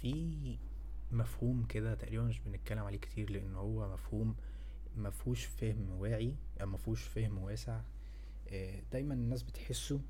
[0.00, 0.58] في
[1.12, 4.36] مفهوم كده تقريبا مش بنتكلم عليه كتير لأن هو مفهوم
[4.96, 7.80] مفهوش فهم واعي أو مفهوش فهم واسع.
[8.48, 10.00] آه، دايما الناس بتحسه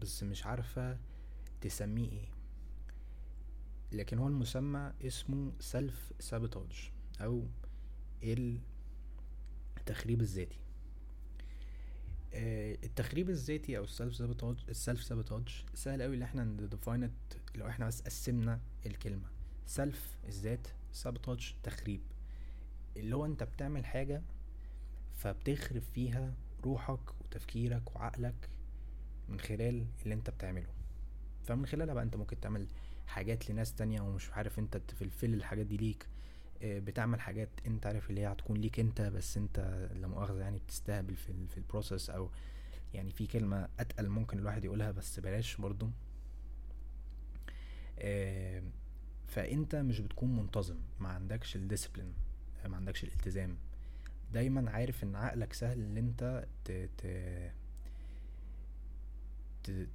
[0.00, 0.98] بس مش عارفة
[1.60, 2.28] تسميه إيه.
[3.92, 6.90] لكن هو المسمى اسمه self-sabotage
[7.20, 7.46] أو
[9.78, 10.58] التخريب الذاتي.
[12.34, 17.10] آه، التخريب الذاتي أو ال self-sabotage ال self-sabotage سهل قوي إن إحنا ن define
[17.54, 19.33] لو إحنا بس قسمنا الكلمة.
[19.66, 22.00] self الذات sabotage تخريب.
[22.96, 24.22] اللي هو انت بتعمل حاجة
[25.16, 26.34] فبتخرب فيها
[26.64, 28.48] روحك وتفكيرك وعقلك
[29.28, 30.68] من خلال اللي انت بتعمله.
[31.44, 32.66] فمن خلالها بقى انت ممكن تعمل
[33.06, 36.06] حاجات لناس تانية ومش عارف انت ت fulfill الحاجات دي ليك.
[36.62, 40.58] آه، بتعمل حاجات انت عارف اللي هي هتكون ليك انت بس انت لا مؤاخذة يعني
[40.58, 42.30] بتستهبل في في ال process أو
[42.94, 45.90] يعني في كلمة أتقل ممكن الواحد يقولها بس بلاش برضو.
[47.98, 48.62] آه،
[49.34, 52.14] فأنت مش بتكون منتظم ما عندكش ال discipline
[52.66, 53.56] ما عندكش الالتزام.
[54.32, 57.06] دايما عارف إن عقلك سهل إن أنت ت ت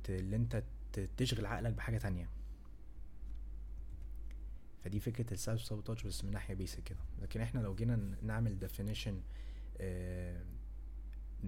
[0.03, 0.63] ت اللي أنت
[1.17, 2.29] تشغل عقلك بحاجة تانية.
[4.83, 6.99] فدي فكرة ال self sabotage بس من ناحية basic كده.
[7.21, 9.13] لكن إحنا لو جينا نعمل definition
[9.81, 10.43] آه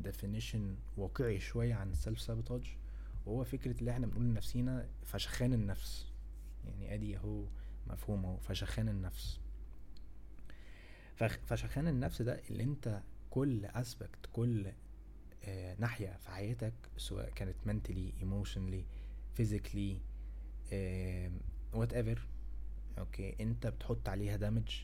[0.04, 0.60] definition
[0.98, 2.78] واقعي شوية عن ال self sabotage
[3.26, 6.08] وهو فكرة اللي إحنا بنقول لنفسينا فشخان النفس.
[6.66, 7.46] يعني أدي أهو
[7.88, 8.38] مفهوم اهو.
[8.38, 9.40] فشخان النفس.
[11.46, 14.72] فشخان النفس ده اللي انت كل aspect كل
[15.44, 18.84] آه ناحية في حياتك سواء كانت mentally emotionally
[19.42, 19.94] physically
[20.74, 21.32] آه
[21.74, 22.20] whatever
[22.98, 24.82] أوكي انت بتحط عليها damage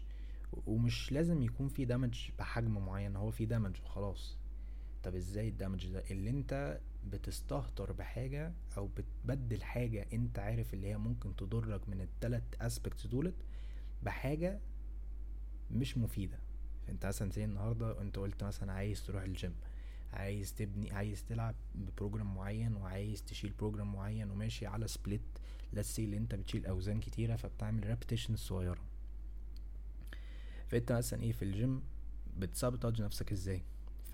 [0.67, 4.37] ومش لازم يكون في damage بحجم معين هو في damage وخلاص.
[5.07, 6.79] طب إزاي ال damage ده؟ اللي أنت
[7.11, 13.35] بتستهتر بحاجة أو بتبدل حاجة أنت عارف اللي هي ممكن تضرك من التلات aspects دولت
[14.03, 14.59] بحاجة
[15.71, 16.39] مش مفيدة.
[16.89, 19.55] انت مثلا زي النهاردة أنت قلت مثلا عايز تروح الجيم
[20.13, 25.21] عايز تبني عايز تلعب ب program معين وعايز تشيل program معين وماشي على split
[25.73, 28.83] let's say اللي أنت بتشيل أوزان كتيرة فبتعمل repetition صغيرة.
[30.67, 31.81] فأنت مثلا إيه في الجيم
[32.37, 33.63] بت sabotage نفسك إزاي؟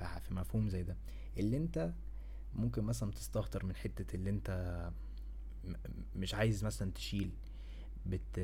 [0.04, 0.98] في مفهوم زي ده.
[1.38, 1.94] اللي انت
[2.56, 4.90] ممكن مثلا تستهتر من حتة اللي انت
[6.16, 7.32] مش عايز مثلا تشيل
[8.06, 8.40] بت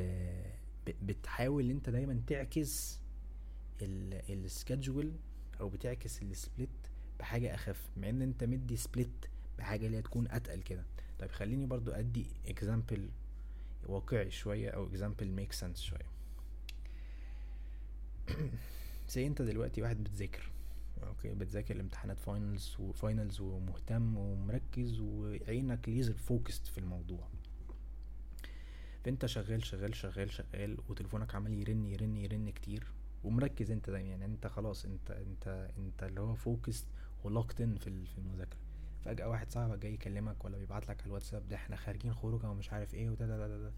[1.02, 3.00] بتحاول انت دايما تعكس
[3.82, 5.12] ال schedule
[5.60, 6.70] أو بتعكس ال split
[7.20, 9.26] بحاجة أخف مع إن أنت مدي split
[9.58, 10.86] بحاجة اللي تكون أتقل كده.
[11.20, 13.10] طيب خليني برضو أدي example
[13.88, 16.10] واقعي شوية أو example make sense شوية.
[19.10, 20.50] زي أنت دلوقتي واحد بتذاكر.
[21.08, 27.28] أوكي بتذاكر الامتحانات finals و finals ومهتم ومركز وعينك laser focused في الموضوع.
[29.06, 32.92] فأنت شغال شغال شغال شغال وتليفونك عمال يرن يرن يرن كتير
[33.24, 34.10] ومركز أنت دايما.
[34.10, 36.86] يعني أنت خلاص أنت أنت أنت اللي هو focused
[37.24, 38.60] ولوكتن في في المذاكرة.
[39.06, 42.74] فجأة واحد صاحبك جاي يكلمك ولا بيبعت لك على الواتساب ده إحنا خارجين خروجة ومش
[42.74, 43.72] عارف إيه وده ده ده ده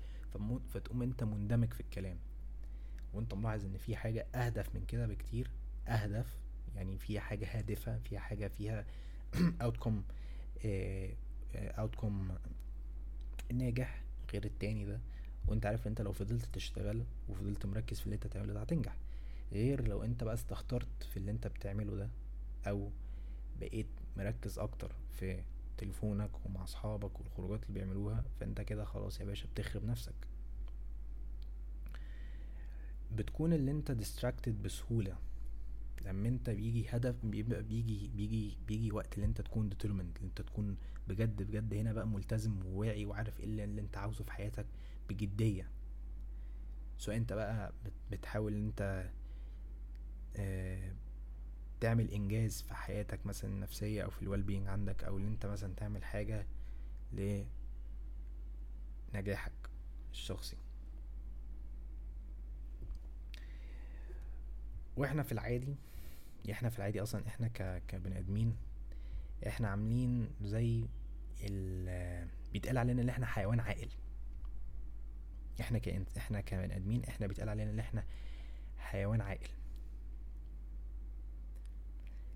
[0.74, 2.18] فتقوم أنت مندمج في الكلام.
[3.14, 5.52] وأنت ملاحظ إن في حاجة أهدف من كده بكتير.
[5.88, 6.41] أهدف
[6.76, 8.86] يعني في حاجة هادفة في حاجة فيها
[9.62, 10.04] اوتكم
[11.56, 12.32] اوتكم
[13.54, 14.02] ناجح
[14.34, 15.00] غير التاني ده.
[15.48, 18.96] وانت عارف انت لو فضلت تشتغل وفضلت مركز في اللي انت تعمله ده هتنجح.
[19.52, 22.10] غير لو انت بقى استهترت في اللي انت بتعمله ده
[22.68, 22.90] أو
[23.60, 23.88] بقيت
[24.18, 25.44] مركز أكتر في
[25.78, 30.14] تليفونك ومع أصحابك والخروجات اللي بيعملوها فانت كده خلاص يا باشا بتخرب نفسك.
[33.16, 35.18] بتكون اللي انت distracted بسهولة.
[36.06, 40.78] لما انت بيجي هدف بيبقى بيجي بيجي بيجي وقت اللي انت تكون determined انت تكون
[41.07, 44.66] بجد بجد هنا بقى ملتزم وواعي وعارف إيه اللي, اللي انت عاوزه في حياتك
[45.09, 45.69] بجدية.
[46.97, 47.73] سواء انت بقى
[48.12, 49.09] بتحاول انت
[50.38, 50.94] آه
[51.79, 55.73] تعمل إنجاز في حياتك مثلا النفسية أو في الويل بينج عندك أو ان انت مثلا
[55.78, 56.45] تعمل حاجة
[59.13, 59.51] لنجاحك
[60.12, 60.57] الشخصي.
[64.97, 65.75] وإحنا في العادي
[66.52, 67.84] إحنا في العادي أصلا إحنا ك...
[67.88, 68.56] كبني ادمين
[69.48, 70.88] إحنا عاملين زي
[71.44, 73.90] ال بيتقال علينا ان إحنا حيوان عاقل.
[75.62, 76.06] إحنا كإن...
[76.18, 78.04] إحنا كبني ادمين إحنا بيتقال علينا ان إحنا
[78.78, 79.50] حيوان عاقل.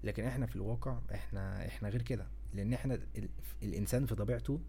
[0.03, 2.27] لكن إحنا في الواقع إحنا إحنا غير كده.
[2.53, 3.29] لأن إحنا ال...
[3.63, 4.59] الانسان في طبيعته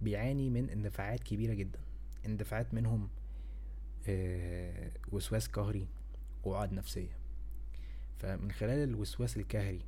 [0.00, 1.80] بيعاني من اندفاعات كبيرة جدا.
[2.26, 3.08] اندفاعات منهم
[4.08, 5.88] آه وسواس قهري
[6.44, 7.16] وعقد نفسية.
[8.18, 9.82] فمن خلال الوسواس الكهري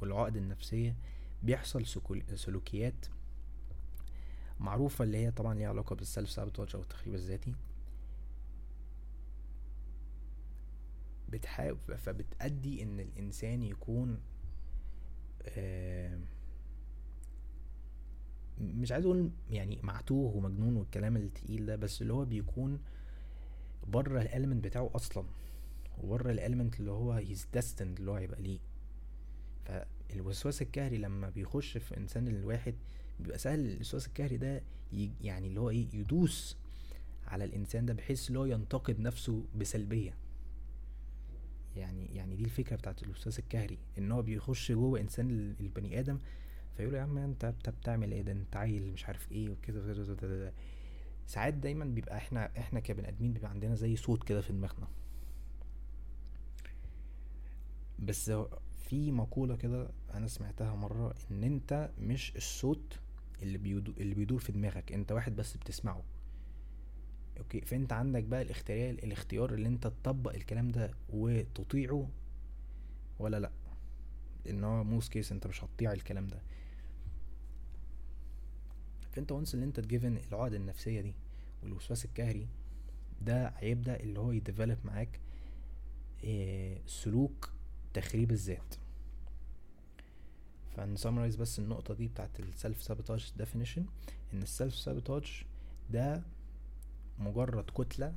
[0.00, 0.96] والعقد النفسية
[1.42, 1.86] بيحصل
[2.34, 3.06] سلوكيات
[4.60, 7.54] معروفة اللي هي طبعا ليها علاقة بالسلف سابوتاج أو التخريب الذاتي.
[11.28, 14.20] بتحاول فبتأدي إن الإنسان يكون
[15.42, 16.18] آه،
[18.60, 22.80] مش عايز أقول يعني معتوه ومجنون والكلام التقيل ده بس اللي هو بيكون
[23.86, 25.24] بره الاليمنت بتاعه أصلا.
[26.02, 28.58] وبره الاليمنت اللي هو هيز destined اللي هو هيبقى ليه.
[29.64, 32.74] فالوسواس الكهري لما بيخش في إنسان الواحد
[33.20, 34.62] بيبقى سهل الوسواس الكهري ده
[35.20, 36.56] يعني اللي هو إيه يدوس
[37.26, 40.14] على الإنسان ده بحيث اللي هو ينتقد نفسه بسلبية.
[41.76, 46.18] يعني يعني دي الفكرة بتاعت الوسواس الكهري إن هو بيخش جوه إنسان البني آدم
[46.76, 50.52] فيقول يا عم أنت انت بتعمل إيه؟ ده أنت عيل مش عارف إيه وكده
[51.26, 54.88] ساعات دايما بيبقى إحنا إحنا كبني آدمين بيبقى عندنا زي صوت كده في دماغنا.
[57.98, 58.32] بس
[58.88, 62.98] في مقولة كده أنا سمعتها مرة إن أنت مش الصوت
[63.42, 66.02] اللي بيدور اللي بيدور في دماغك أنت واحد بس بتسمعه.
[67.38, 72.08] أوكي فأنت عندك بقى الاختيار الاختيار اللي أنت تطبق الكلام ده وتطيعه
[73.18, 73.50] ولا لأ.
[74.50, 76.42] إن هو most case أنت مش هتطيع الكلام ده.
[79.12, 81.14] فأنت once اللي أنت ت give in العقد النفسية دي
[81.62, 82.48] والوسواس القهري
[83.22, 85.20] ده هيبدأ اللي هو ي develop معاك
[86.24, 87.50] إيه سلوك
[88.00, 88.74] تخريب الذات.
[90.76, 93.86] فن summarize بس النقطة دي بتاعت ال self sabotage definition
[94.32, 95.42] إن ال self sabotage
[95.90, 96.22] ده
[97.18, 98.14] مجرد كتلة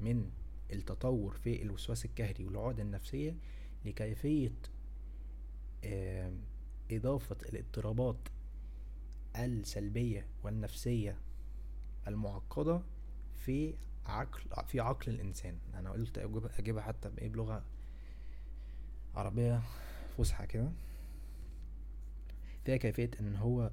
[0.00, 0.30] من
[0.72, 3.36] التطور في الوسواس القهري والعقد النفسية
[3.84, 4.52] لكيفية
[6.90, 8.16] إضافة الاضطرابات
[9.36, 11.16] السلبية والنفسية
[12.08, 12.82] المعقدة
[13.36, 13.74] في
[14.06, 15.58] عقل في عقل الإنسان.
[15.74, 16.18] أنا قلت
[16.58, 17.64] أجيبها حتى بإيه؟ بلغة
[19.16, 19.62] عربية
[20.18, 20.70] فصحى كده.
[22.64, 23.70] فيها كيفية إن هو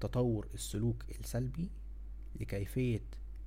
[0.00, 1.68] تطور السلوك السلبي
[2.40, 3.00] لكيفية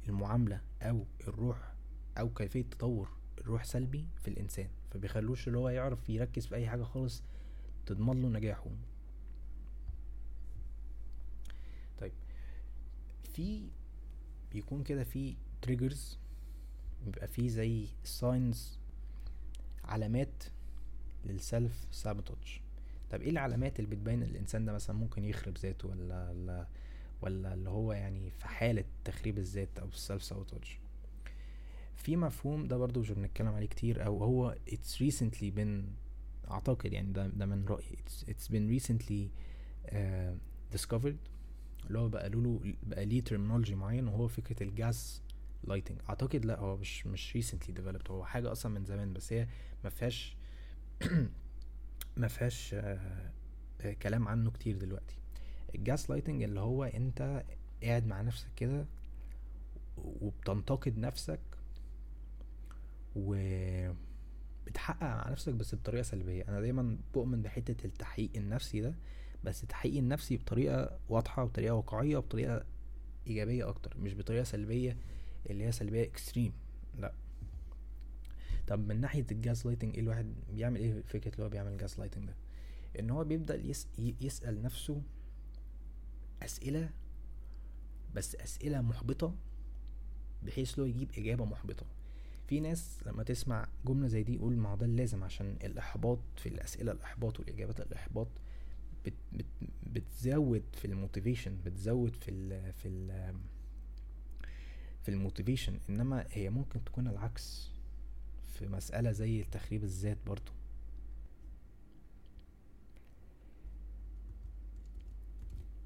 [0.08, 1.74] المعاملة أو الروح
[2.18, 4.70] أو كيفية تطور الروح سلبي في الإنسان.
[4.92, 7.24] فبيخلوش اللي هو يعرف يركز في أي حاجة خالص
[7.86, 8.66] تضمن له نجاحه.
[12.00, 12.12] طيب
[13.34, 13.70] في
[14.52, 16.18] بيكون كده في triggers
[17.06, 18.80] بيبقى فيه زي signs
[19.84, 20.44] علامات
[21.26, 22.62] لل self sabotage.
[23.12, 26.68] طب إيه العلامات اللي بتبين الإنسان ده مثلا ممكن يخرب ذاته ولا ولا
[27.22, 30.78] ولا اللي هو يعني في حالة تخريب الذات أو ال self sabotage؟
[31.96, 35.84] في مفهوم ده برضو مش بنتكلم عليه كتير أو هو it's recently been
[36.52, 37.86] أعتقد يعني ده ده من رأيي.
[37.98, 39.30] It's, it's been recently
[39.92, 39.96] uh,
[40.78, 41.16] discovered.
[41.88, 45.22] اللي هو بقى له بقى ليه terminology معين وهو فكرة ال
[45.64, 48.12] gaslighting أعتقد لا هو مش مش recently developed.
[48.12, 49.48] هو حاجة أصلا من زمان بس هي
[49.84, 50.36] ما فيهاش
[52.18, 53.32] ما فيهاش آه،
[54.02, 55.16] كلام عنه كتير دلوقتي.
[55.76, 57.44] ال gaslighting اللي هو انت
[57.84, 58.86] قاعد مع نفسك كده
[59.98, 61.40] وبتنتقد نفسك
[63.16, 63.36] و
[64.66, 66.44] بتحقق مع نفسك بس بطريقة سلبية.
[66.50, 68.96] أنا دايما بؤمن بحتة التحقيق النفسي ده
[69.44, 72.66] بس التحقيق النفسي بطريقة واضحة وبطريقه واقعية وبطريقة
[73.28, 74.98] إيجابية أكتر مش بطريقة سلبية
[75.50, 76.54] اللي هي سلبية extreme
[77.00, 77.14] لا.
[78.68, 82.36] طب من ناحية ال gaslighting إيه الواحد بيعمل إيه فكرة اللي هو بيعمل gaslighting ده؟
[83.00, 83.88] إن هو بيبدأ يس
[84.22, 85.02] يسأل نفسه
[86.42, 86.90] أسئلة
[88.16, 89.36] بس أسئلة محبطة
[90.44, 91.86] بحيث لو يجيب إجابة محبطة.
[92.48, 96.50] في ناس لما تسمع جملة زي دي يقول ما هو ده اللازم عشان الإحباط في
[96.50, 98.28] الأسئلة الإحباط والإجابات الإحباط
[99.06, 99.46] بت بت
[99.88, 103.34] بتزود في ال motivation بتزود في ال في ال
[105.04, 105.80] في ال motivation.
[105.90, 107.73] إنما هي ممكن تكون العكس.
[108.54, 110.52] في مسألة زي تخريب الذات برضو.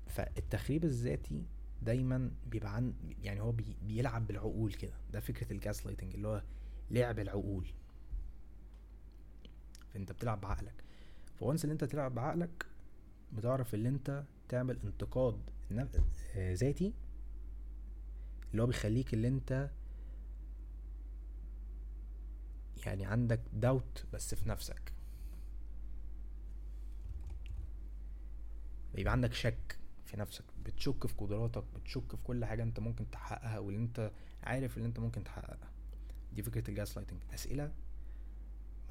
[0.07, 1.45] فالتخريب الذاتي
[1.81, 2.93] دايما بيبقى عن
[3.23, 4.93] يعني هو بي بيلعب بالعقول كده.
[5.13, 6.43] ده فكرة ال gaslighting اللي هو
[6.91, 7.67] لعب العقول.
[9.93, 10.83] فأنت بتلعب بعقلك.
[11.39, 12.65] ف once اللي أنت تلعب بعقلك
[13.33, 15.41] بتعرف اللي أنت تعمل انتقاد
[16.35, 16.93] آه، ذاتي
[18.51, 19.69] اللي هو بيخليك اللي أنت
[22.87, 24.93] يعني عندك داوت بس في نفسك.
[28.97, 33.59] يبقى عندك شك في نفسك بتشك في قدراتك بتشك في كل حاجة أنت ممكن تحققها
[33.59, 34.11] واللي أنت
[34.43, 35.71] عارف اللي أنت ممكن تحققها.
[36.33, 37.71] دي فكرة ال gaslighting أسئلة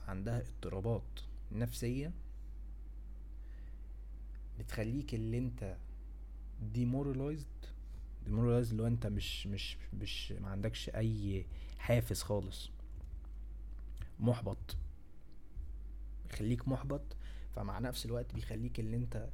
[0.09, 1.21] عندها اضطرابات
[1.53, 2.13] نفسية
[4.59, 5.77] بتخليك اللي أنت
[6.73, 7.47] demoralized
[8.25, 11.47] demoralized اللي هو أنت مش مش مش ما عندكش أي
[11.79, 12.71] حافز خالص.
[14.21, 14.77] محبط.
[16.29, 17.17] بيخليك محبط
[17.57, 19.29] فمع نفس الوقت بيخليك اللي انت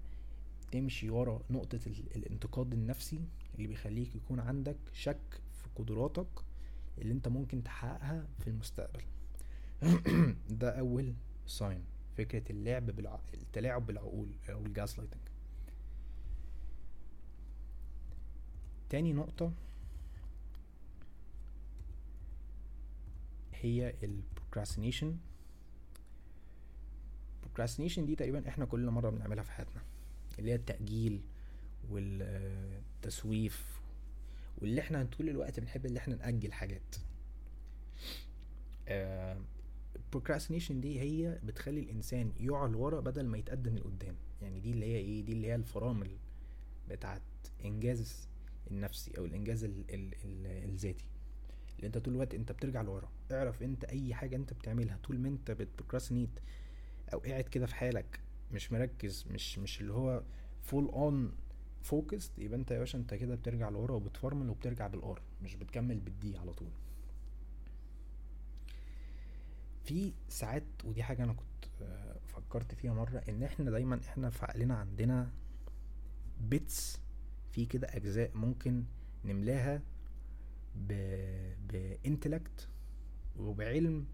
[0.72, 1.80] تمشي ورا نقطة
[2.16, 3.20] الانتقاد النفسي
[3.54, 6.28] اللي بيخليك يكون عندك شك في قدراتك
[6.98, 9.02] اللي انت ممكن تحققها في المستقبل.
[10.60, 11.14] ده أول
[11.46, 11.84] sign
[12.16, 13.20] فكرة اللعب بالع...
[13.34, 15.22] التلاعب بالعقول أو ال gaslighting
[18.90, 19.52] تاني نقطة
[23.62, 25.16] هي ال procrastination
[27.36, 29.82] ال procrastination دي تقريبا إحنا كل مرة بنعملها في حياتنا
[30.38, 31.20] اللي هي التأجيل
[31.90, 33.80] والتسويف
[34.58, 36.96] واللي إحنا طول الوقت بنحب اللي إحنا نأجل حاجات.
[39.96, 44.14] ال procrastination دي هي بتخلي الإنسان يقع لورا بدل ما يتقدم لقدام.
[44.42, 46.10] يعني دي اللي هي إيه؟ دي اللي هي الفرامل
[46.90, 47.22] بتاعت
[47.64, 48.28] إنجاز
[48.70, 51.04] النفسي أو الإنجاز ال ال ال الذاتي.
[51.86, 53.08] انت طول الوقت انت بترجع لورا.
[53.32, 56.30] اعرف انت اي حاجة انت بتعملها طول ما انت بت procrastinate
[57.12, 58.20] أو قاعد كده في حالك
[58.52, 60.22] مش مركز مش مش اللي هو
[60.62, 61.32] full on
[61.82, 66.00] focused يبقى انت يا باشا انت كده بترجع لورا وبتفرمل وبترجع بال R مش بتكمل
[66.00, 66.68] بال D على طول.
[69.84, 74.44] في ساعات ودي حاجة أنا كنت آه، فكرت فيها مرة إن إحنا دايما إحنا في
[74.44, 75.30] عقلنا عندنا
[76.40, 77.00] bits
[77.52, 78.84] في كده أجزاء ممكن
[79.24, 79.82] نملاها
[80.74, 82.68] ب intellect
[83.38, 84.06] وبعلم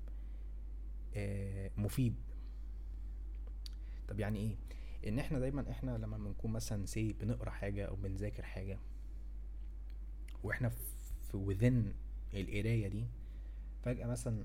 [1.17, 2.15] آه، مفيد.
[4.09, 4.57] طب يعني إيه؟
[5.09, 8.79] إن إحنا دايما إحنا لما بنكون مثلا say بنقرأ حاجة أو بنذاكر حاجة
[10.45, 11.93] وإحنا في within
[12.35, 13.05] القراية دي
[13.83, 14.45] فجأة مثلا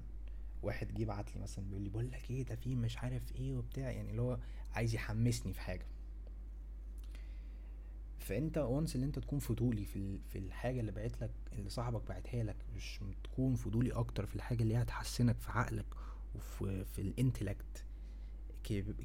[0.64, 3.54] واحد جه بعت لي مثلا بيقول لي بقول لك إيه ده في مش عارف إيه
[3.56, 4.40] وبتاع يعني اللي هو
[4.74, 5.86] عايز يحمسني في حاجة.
[8.20, 12.44] فأنت once اللي أنت تكون فضولي في في الحاجة اللي بعت لك اللي صاحبك بعتها
[12.44, 15.86] لك مش تكون فضولي أكتر في الحاجة اللي هي هتحسنك في عقلك
[16.36, 17.86] وفي في ال intellect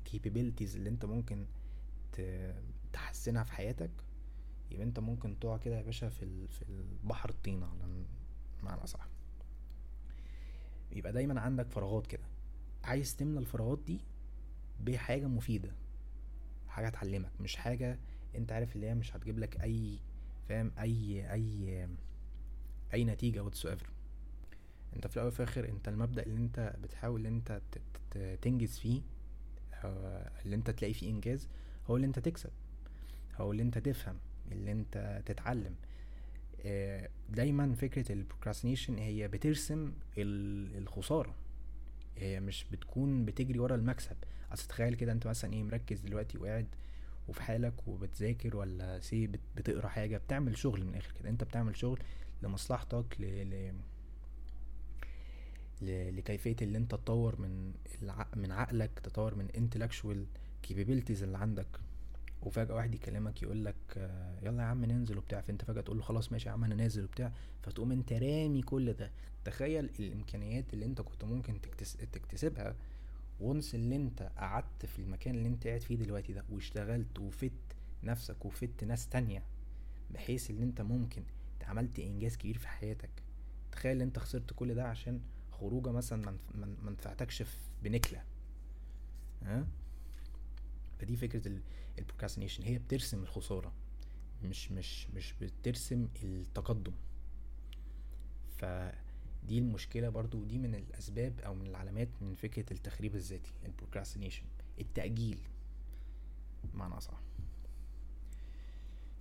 [0.05, 1.47] capabilities اللي أنت ممكن
[2.93, 3.91] تحسنها في حياتك
[4.71, 8.05] يبقى أنت ممكن تقع كده يا باشا في في البحر الطينة على
[8.63, 9.09] معنى صح
[10.93, 12.23] يبقى دايما عندك فراغات كده.
[12.85, 14.01] عايز تملى الفراغات دي
[14.81, 15.73] بحاجة مفيدة
[16.69, 17.99] حاجة تعلمك مش حاجة
[18.37, 19.99] انت عارف اللي هي مش هتجيب لك اي
[20.49, 21.89] فاهم؟ اي اي
[22.95, 23.91] اي نتيجة whatsoever
[24.97, 27.61] انت في الأول وفي الآخر انت المبدأ اللي انت بتحاول انت
[28.43, 29.01] تنجز فيه
[30.45, 31.49] اللي انت تلاقي فيه إنجاز
[31.87, 32.51] هو اللي انت تكسب.
[33.37, 34.17] هو اللي انت تفهم
[34.53, 35.75] اللي انت تتعلم.
[36.65, 41.35] آه، دايما فكرة ال procrastination هي بترسم الخسارة.
[42.17, 44.17] هي مش بتكون بتجري ورا المكسب.
[44.53, 46.67] أصل تخيل كده انت مثلا إيه مركز دلوقتي وقاعد
[47.29, 51.29] وفي حالك وبتذاكر ولا say بتقرأ حاجة بتعمل شغل من الآخر كده.
[51.29, 51.99] أنت بتعمل شغل
[52.43, 53.25] لمصلحتك ل...
[55.83, 56.17] ل...
[56.17, 58.27] لكيفية اللي أنت تطور من الع...
[58.37, 60.19] من عقلك تطور من intellectual
[60.69, 61.67] capabilities اللي عندك.
[62.43, 64.11] وفجأة واحد يكلمك يقول لك
[64.43, 65.41] يلا يا عم ننزل وبتاع.
[65.41, 67.33] فأنت فجأة تقول له خلاص ماشي يا عم أنا نازل وبتاع.
[67.63, 69.11] فتقوم أنت رامي كل ده.
[69.45, 71.61] تخيل الإمكانيات اللي أنت كنت ممكن
[72.13, 72.77] تكتسبها
[73.41, 77.53] وانس اللي انت قعدت في المكان اللي انت قاعد فيه دلوقتي ده واشتغلت وفت
[78.03, 79.43] نفسك وفت ناس تانية
[80.11, 81.23] بحيث ان انت ممكن
[81.63, 83.11] عملت إنجاز كبير في حياتك.
[83.73, 85.21] تخيل انت خسرت كل ده عشان
[85.53, 87.43] خروجة مثلا ما نفعتكش
[87.83, 88.23] بنكلة.
[89.43, 89.67] ها؟
[91.01, 91.53] فدي فكرة
[91.99, 93.73] ال procrastination هي بترسم الخسارة
[94.45, 96.93] مش مش مش بترسم التقدم.
[99.49, 104.43] فدي المشكلة برضو دي من الأسباب أو من العلامات من فكرة التخريب الذاتي ال procrastination
[104.81, 105.39] التأجيل
[106.75, 107.21] بمعنى أصح.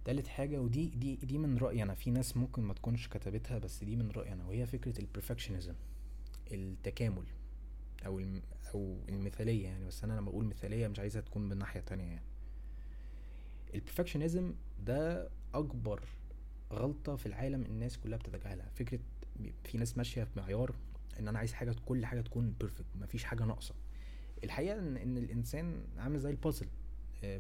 [0.06, 3.84] تالت حاجة ودي دي دي من رأيي أنا في ناس ممكن ما تكونش كتبتها بس
[3.84, 5.74] دي من رأيي أنا وهي فكرة ال perfectionism
[6.52, 7.26] التكامل
[8.06, 8.22] أو
[8.74, 9.86] أو المثالية يعني.
[9.86, 12.26] بس أنا لما أقول مثالية مش عايزها تكون من ناحية تانية يعني.
[13.74, 14.54] ال perfectionism
[14.86, 16.04] ده أكبر
[16.72, 19.00] غلطة في العالم الناس كلها بتتجاهلها فكرة
[19.64, 20.76] في ناس ماشية بمعيار
[21.20, 23.76] إن أنا عايز حاجة كل حاجة تكون perfect مفيش حاجة ناقصة.
[24.44, 26.68] الحقيقة إن, إن الإنسان عامل زي ال puzzle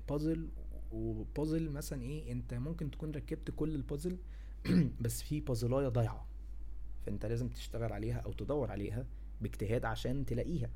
[0.09, 0.49] puzzle
[0.91, 4.17] و puzzle مثلا إيه أنت ممكن تكون ركبت كل البازل
[5.01, 6.27] بس في بازلايه ضايعة.
[7.05, 9.05] فأنت لازم تشتغل عليها أو تدور عليها
[9.41, 10.69] باجتهاد عشان تلاقيها.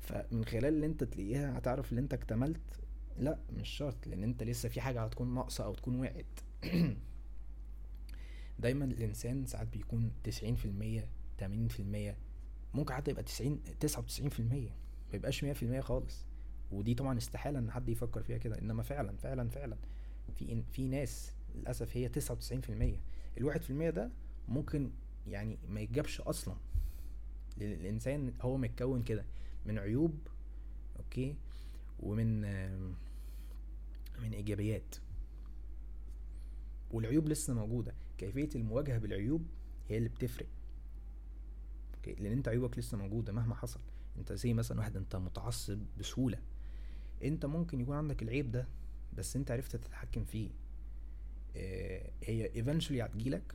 [0.00, 2.80] فمن خلال اللي أنت تلاقيها هتعرف ان أنت اكتملت
[3.18, 6.40] لأ مش شرط لأن أنت لسه في حاجة هتكون ناقصة أو تكون وقعت.
[8.58, 12.16] دايما الإنسان ساعات بيكون تسعين في المية تمانين في المية
[12.74, 14.70] ممكن حتى يبقى تسعين تسعة وتسعين في المية
[15.12, 16.24] ميبقاش مية في المية خالص.
[16.72, 19.76] ودي طبعا استحالة إن حد يفكر فيها كده إنما فعلا فعلا فعلا
[20.34, 23.00] في في ناس للأسف هي تسعة وتسعين في المية.
[23.38, 24.10] الواحد في المية ده
[24.48, 24.90] ممكن
[25.26, 26.54] يعني ما يتجابش أصلا.
[27.56, 29.24] لأن الإنسان هو متكون كده
[29.66, 30.18] من عيوب
[30.98, 31.36] okay
[32.00, 32.40] ومن
[34.22, 34.94] من إيجابيات.
[36.90, 37.94] والعيوب لسه موجودة.
[38.18, 39.46] كيفية المواجهة بالعيوب
[39.88, 40.46] هي اللي بتفرق.
[41.94, 43.80] okay؟ لأن أنت عيوبك لسه موجودة مهما حصل.
[44.18, 46.38] أنت زي مثلا واحد أنت متعصب بسهولة.
[47.24, 48.68] أنت ممكن يكون عندك العيب ده
[49.16, 50.50] بس أنت عرفت تتحكم فيه.
[51.56, 53.54] آه هي eventually هتجيلك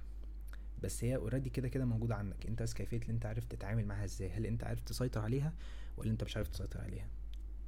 [0.84, 2.46] بس هي already كده كده موجودة عندك.
[2.46, 5.54] أنت بس كيفية اللي أنت عارف تتعامل معاها إزاي؟ هل أنت عارف تسيطر عليها
[5.98, 7.08] ولا أنت مش عارف تسيطر عليها؟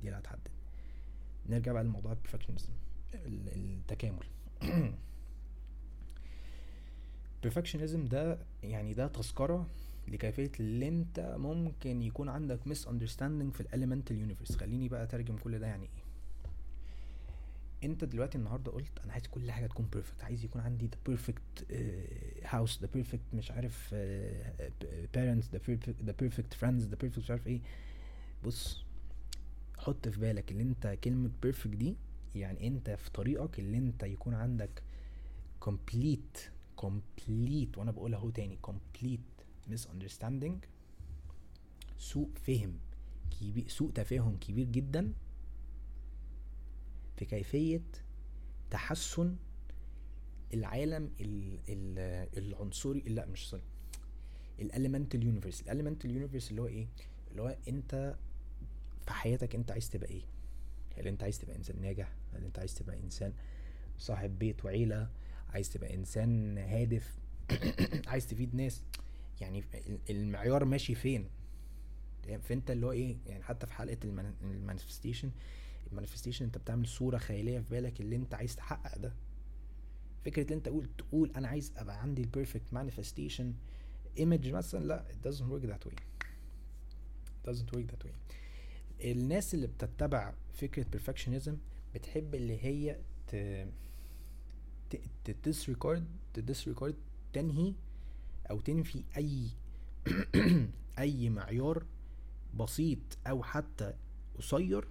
[0.01, 0.47] دي اللي هتحدد.
[1.49, 2.73] نرجع بقى لموضوع ال perfectionism
[3.15, 4.25] التكامل.
[7.47, 9.67] perfectionism ده يعني ده تذكرة
[10.07, 15.59] لكيفية اللي انت ممكن يكون عندك misunderstanding في ال elemental universe خليني بقى أترجم كل
[15.59, 16.03] ده يعني إيه.
[17.89, 22.45] انت دلوقتي النهارده قلت أنا عايز كل حاجة تكون بيرفكت عايز يكون عندي perfect uh,
[22.45, 23.95] house the perfect مش عارف
[25.15, 27.59] parents the perfect the perfect friends the perfect مش عارف إيه.
[28.45, 28.83] بص
[29.77, 31.95] حط في بالك اللي انت كلمة perfect دي
[32.35, 34.83] يعني انت في طريقك اللي انت يكون عندك
[35.65, 36.39] complete
[36.81, 40.53] complete وأنا بقولها أهو تاني complete misunderstanding
[41.97, 42.73] سوء فهم
[43.41, 45.13] كبير سوء تفاهم كبير جدا
[47.17, 47.81] في كيفية
[48.71, 49.35] تحسن
[50.53, 51.99] العالم ال ال
[52.37, 53.63] العنصري لا مش sorry
[54.59, 56.87] ال elemental universe ال elemental universe اللي هو إيه؟
[57.31, 58.15] اللي هو أنت
[59.05, 60.21] في حياتك أنت عايز تبقى إيه؟
[60.97, 63.33] هل أنت عايز تبقى إنسان ناجح؟ هل أنت عايز تبقى إنسان
[63.97, 65.09] صاحب بيت وعيلة؟
[65.49, 67.17] عايز تبقى إنسان هادف
[68.07, 68.83] عايز تفيد ناس.
[69.41, 69.63] يعني
[70.09, 71.29] المعيار ماشي فين؟
[72.41, 73.97] فأنت اللي هو إيه؟ يعني حتى في حلقة
[74.43, 75.31] ال manifestation
[75.87, 79.13] ال manifestation أنت بتعمل صورة خيالية في بالك اللي أنت عايز تحقق ده.
[80.25, 83.53] فكرة ان أنت تقول تقول أنا عايز أبقى عندي ال perfect manifestation
[84.17, 85.95] image مثلا لأ it doesn't work that way.
[87.27, 88.13] It doesn't work that way.
[89.01, 91.51] الناس اللي بتتبع فكرة perfectionism
[91.95, 93.35] بتحب اللي هي ت
[95.23, 96.95] ت disregard ت disregard
[97.33, 97.73] تنهي
[98.49, 99.47] أو تنفي أي
[100.99, 101.85] أي معيار
[102.53, 103.93] بسيط أو حتى
[104.37, 104.87] قصير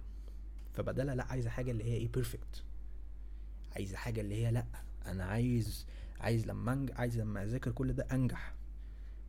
[0.73, 2.63] فبدلها لأ عايزة حاجة اللي هي إيه perfect
[3.75, 4.65] عايزة حاجة اللي هي لأ
[5.05, 5.85] أنا عايز
[6.19, 6.91] عايز لما انج...
[6.91, 8.53] عايز لما أذاكر كل ده أنجح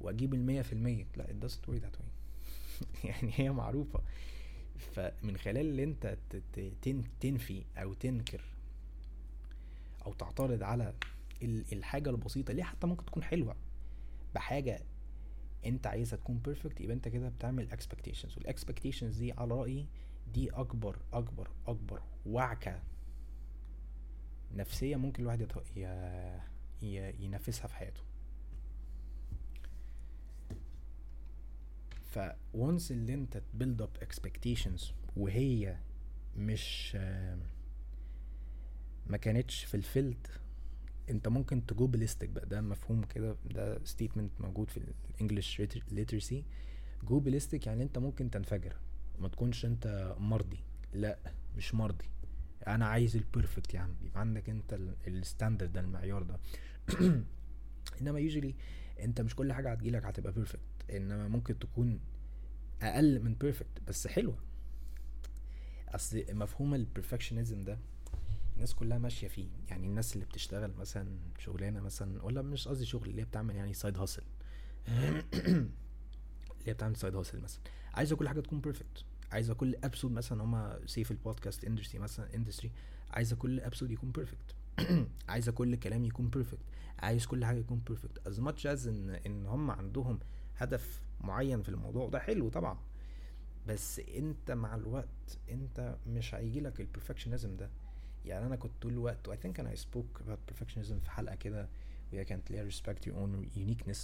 [0.00, 1.06] وأجيب المية في المية.
[1.16, 2.10] لأ it doesn't work that way.
[3.08, 4.00] يعني هي معروفة.
[4.94, 6.18] فمن خلال اللي أنت
[7.20, 8.40] تنفي أو تنكر
[10.06, 10.94] أو تعترض على
[11.72, 12.50] الحاجة البسيطة.
[12.50, 13.56] اللي حتى ممكن تكون حلوة؟
[14.34, 14.82] بحاجة
[15.66, 19.86] أنت عايزها تكون perfect يبقى أنت كده بتعمل expectations وال expectations دي على رأيي
[20.34, 22.82] دي أكبر أكبر أكبر وعكة
[24.54, 25.56] نفسية ممكن الواحد يط...
[25.76, 25.80] ي...
[26.82, 27.24] ي...
[27.24, 28.00] ينفذها في حياته.
[32.02, 32.18] ف
[32.56, 35.76] once اللي أنت ت build up expectations وهي
[36.36, 36.96] مش
[39.10, 40.26] ما كانتش في ال field
[41.10, 42.46] انت ممكن ت go ballistic بقى.
[42.46, 44.80] ده مفهوم كده ده statement موجود في
[45.14, 46.44] ال English literacy
[47.02, 48.76] go ballistic يعني انت ممكن تنفجر.
[49.18, 50.64] ما تكونش انت مرضي.
[50.92, 51.18] لا
[51.56, 52.04] مش مرضي.
[52.66, 53.94] أنا عايز ال perfect عم.
[54.02, 56.40] يبقى عندك انت ال standard ده المعيار ده.
[58.00, 58.54] انما usually
[59.00, 62.00] انت مش كل حاجة هتجيلك هتبقى perfect انما ممكن تكون
[62.82, 64.38] أقل من perfect بس حلوة.
[65.88, 67.78] أصل مفهوم ال perfectionism ده
[68.60, 69.48] الناس كلها ماشية فيه.
[69.68, 73.74] يعني الناس اللي بتشتغل مثلا شغلانة مثلا ولا مش قصدي شغل اللي هي بتعمل يعني
[73.74, 74.22] side hustle
[74.88, 75.70] اللي
[76.66, 77.60] هي بتعمل side hustle مثلا.
[77.94, 81.98] عايزة كل حاجة تكون perfect عايزة كل episode مثلا هما say في ال podcast industry
[81.98, 82.72] مثلا industry
[83.10, 84.54] عايزة كل episode يكون perfect
[85.28, 86.64] عايزة كل كلام يكون perfect
[86.98, 90.18] عايز كل حاجة يكون perfect as much as إن إن هم عندهم
[90.56, 92.78] هدف معين في الموضوع ده حلو طبعا.
[93.66, 97.70] بس أنت مع الوقت أنت مش هيجيلك ال perfectionism ده.
[98.24, 101.68] يعني أنا كنت طول الوقت I think I spoke about perfectionism في حلقة كده
[102.12, 103.98] وهي كانت ليها respect your own uniqueness.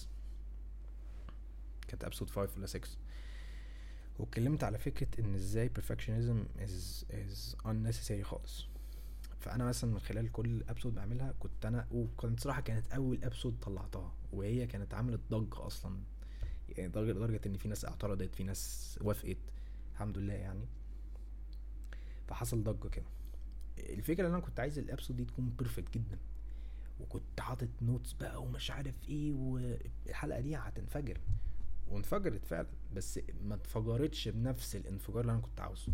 [1.89, 2.89] كانت episode 5 ولا 6
[4.19, 8.67] واتكلمت على فكرة إن إزاي perfectionism is, is unnecessary خالص.
[9.41, 14.13] فأنا مثلا من خلال كل episode بعملها كنت أنا وكانت صراحة كانت أول episode طلعتها
[14.33, 16.01] وهي كانت عملت ضجة أصلا.
[16.69, 19.37] يعني درجة لدرجة إن في ناس اعترضت في ناس وافقت
[19.93, 20.67] الحمد لله يعني.
[22.29, 23.07] فحصل ضجة كده.
[23.79, 26.19] الفكرة إن أنا كنت عايز ال episode دي تكون perfect جدا.
[27.01, 31.21] وكنت حاطط notes بقى ومش عارف إيه والحلقة دي هتنفجر.
[31.91, 35.93] وانفجرت فعلا بس ما اتفجرتش بنفس الانفجار اللي أنا كنت عاوزه.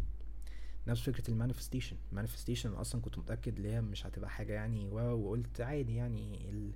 [0.86, 1.96] نفس فكرة ال manifestation.
[2.10, 5.94] ال manifestation أنا أصلا كنت متأكد ان هي مش هتبقى حاجة يعني wow وقلت عادي
[5.94, 6.72] يعني ال...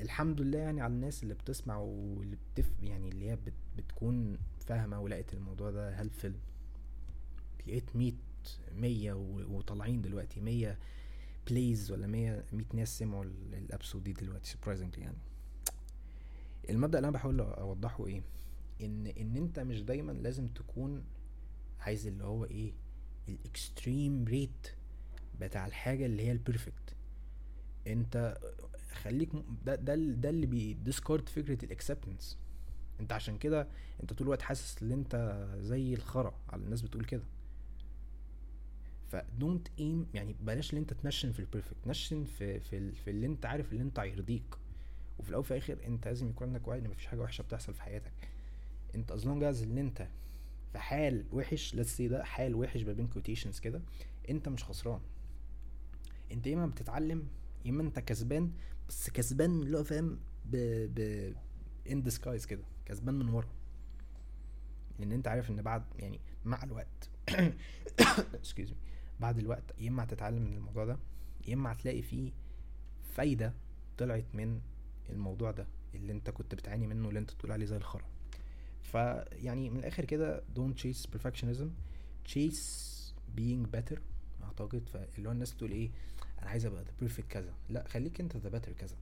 [0.00, 3.52] الحمد لله يعني على الناس اللي بتسمع واللي بتف يعني اللي هي بت...
[3.76, 6.34] بتكون فاهمة ولقيت الموضوع ده هلفل
[7.66, 8.14] لقيت ميت
[8.74, 9.12] 100
[9.48, 10.40] وطالعين دلوقتي.
[10.40, 10.78] 100
[11.46, 15.18] plays ولا 100 100 ناس سمعوا ال episode دي دلوقتي surprisingly يعني.
[16.70, 18.22] المبدأ اللي أنا بحاول أوضحه إيه؟
[18.80, 21.04] ان إن أنت مش دايما لازم تكون
[21.80, 22.72] عايز اللي هو إيه؟
[23.28, 24.66] ال extreme rate
[25.40, 26.96] بتاع الحاجة اللي هي ال perfect
[27.86, 28.38] أنت
[28.92, 29.28] خليك
[29.64, 32.38] ده ده, ده اللي بي discard فكرة ال acceptance
[33.00, 33.68] أنت عشان كده
[34.02, 36.34] أنت طول الوقت حاسس إن أنت زي الخرا.
[36.48, 37.22] على الناس بتقول كده.
[39.12, 43.10] ف don't aim يعني بلاش ان انت تنشن في ال perfect نشن في في, في
[43.10, 44.54] اللي انت عارف اللي انت هيرضيك.
[45.18, 47.82] وفي الأول وفي الآخر انت لازم يكون عندك وعي إن مفيش حاجة وحشة بتحصل في
[47.82, 48.12] حياتك.
[48.94, 50.08] انت as long as ان انت
[50.72, 53.82] في حال وحش let's say ده حال وحش ما بين quotations كده
[54.30, 55.00] انت مش خسران.
[56.32, 57.28] انت يا إما بتتعلم
[57.64, 58.52] يا إما انت كسبان
[58.88, 60.56] بس كسبان اللي هو فاهم ب
[60.94, 61.32] ب
[61.90, 63.48] in disguise كده كسبان من ورا.
[64.98, 67.10] لأن انت عارف إن بعد يعني مع الوقت
[68.44, 68.91] excuse me.
[69.22, 70.98] بعد الوقت يا إما هتتعلم من الموضوع ده
[71.48, 72.32] يا إما هتلاقي فيه
[73.14, 73.52] فايدة
[73.98, 74.60] طلعت من
[75.10, 78.04] الموضوع ده اللي أنت كنت بتعاني منه اللي أنت تقول عليه زي الخرا.
[78.82, 81.68] فيعني من الآخر كده don't chase perfectionism
[82.32, 82.62] chase
[83.36, 83.98] being better.
[84.42, 85.90] أعتقد فاللي هو الناس بتقول إيه
[86.42, 87.54] أنا عايز أبقى the perfect كذا.
[87.70, 88.96] لا خليك أنت the better كذا.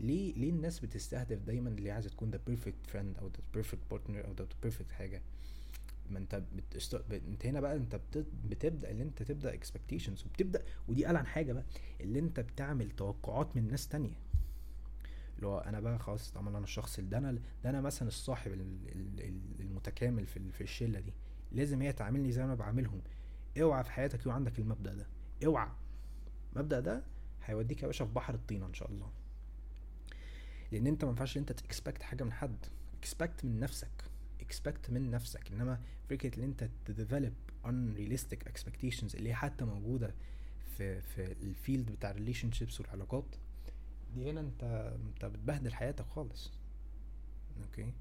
[0.00, 4.16] ليه ليه الناس بتستهدف دايما اللي عايزة تكون the perfect friend أو the perfect partner
[4.26, 5.22] أو the perfect حاجة؟
[6.10, 6.94] ما انت بتست...
[7.12, 8.26] انت هنا بقى انت بت...
[8.44, 11.64] بتبدأ اللي انت تبدأ expectations وبتبدأ ودي قال عن حاجة بقى
[12.00, 14.18] اللي انت بتعمل توقعات من ناس تانية.
[15.36, 17.32] اللي هو أنا بقى خلاص طبعا أنا الشخص ده أنا
[17.64, 21.12] ده أنا مثلا الصاحب ال- ال- ال- المتكامل في في الشلة دي.
[21.52, 23.00] لازم هي تعاملني زي ما أنا بعاملهم.
[23.60, 25.06] اوعى في حياتك يكون عندك المبدأ ده.
[25.46, 25.68] اوعى.
[26.56, 27.02] المبدأ ده
[27.44, 29.10] هيوديك يا باشا في بحر الطينة إن شاء الله.
[30.72, 32.56] لأن أنت ما ينفعش أنت ت expect حاجة من حد.
[32.98, 34.04] expect من نفسك.
[34.40, 35.52] expect من نفسك.
[35.52, 37.32] إنما فكرة إن أنت ت develop
[37.64, 40.14] unrealistic expectations اللي هي حتى موجودة
[40.76, 43.24] في في ال field بتاع ال relationships والعلاقات
[44.14, 44.62] دي هنا أنت
[45.06, 46.52] أنت بتبهدل حياتك خالص.
[47.62, 47.92] okay؟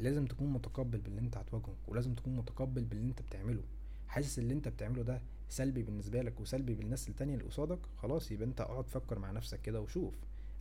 [0.00, 3.62] لازم تكون متقبل باللي أنت هتواجهه ولازم تكون متقبل باللي أنت بتعمله.
[4.08, 8.46] حاسس اللي أنت بتعمله ده سلبي بالنسبة لك وسلبي بالناس التانية اللي قصادك؟ خلاص يبقى
[8.46, 10.14] أنت اقعد فكر مع نفسك كده وشوف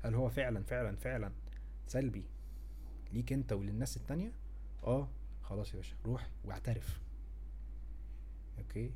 [0.04, 1.32] هل هو فعلا فعلا فعلا
[1.88, 2.24] سلبي
[3.14, 4.32] ليك أنت وللناس التانية؟
[4.84, 5.08] آه
[5.44, 7.00] خلاص يا باشا روح واعترف.
[8.60, 8.92] أوكي؟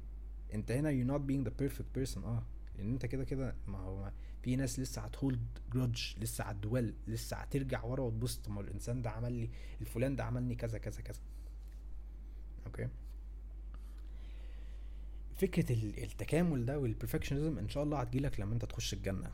[0.53, 2.43] أنت هنا you're not being the perfect person آه.
[2.77, 7.83] لأن أنت كده كده ما هو في ناس لسه هتهولد جرudge لسه هتدول لسه هترجع
[7.83, 9.49] ورا وتبص ما الإنسان ده عمل لي
[9.81, 11.19] الفلان ده عملني كذا كذا كذا.
[12.65, 12.87] okay؟
[15.35, 19.31] فكرة ال- التكامل ده وال perfectionism إن شاء الله هتجيلك لما أنت تخش الجنة.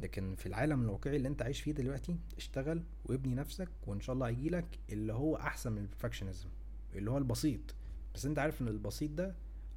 [0.00, 4.28] لكن في العالم الواقعي اللي انت عايش فيه دلوقتي اشتغل وابني نفسك وإن شاء الله
[4.28, 6.48] هيجيلك اللي هو أحسن من ال perfectionism
[6.94, 7.60] اللي هو البسيط.
[8.14, 9.34] بس انت عارف إن البسيط ده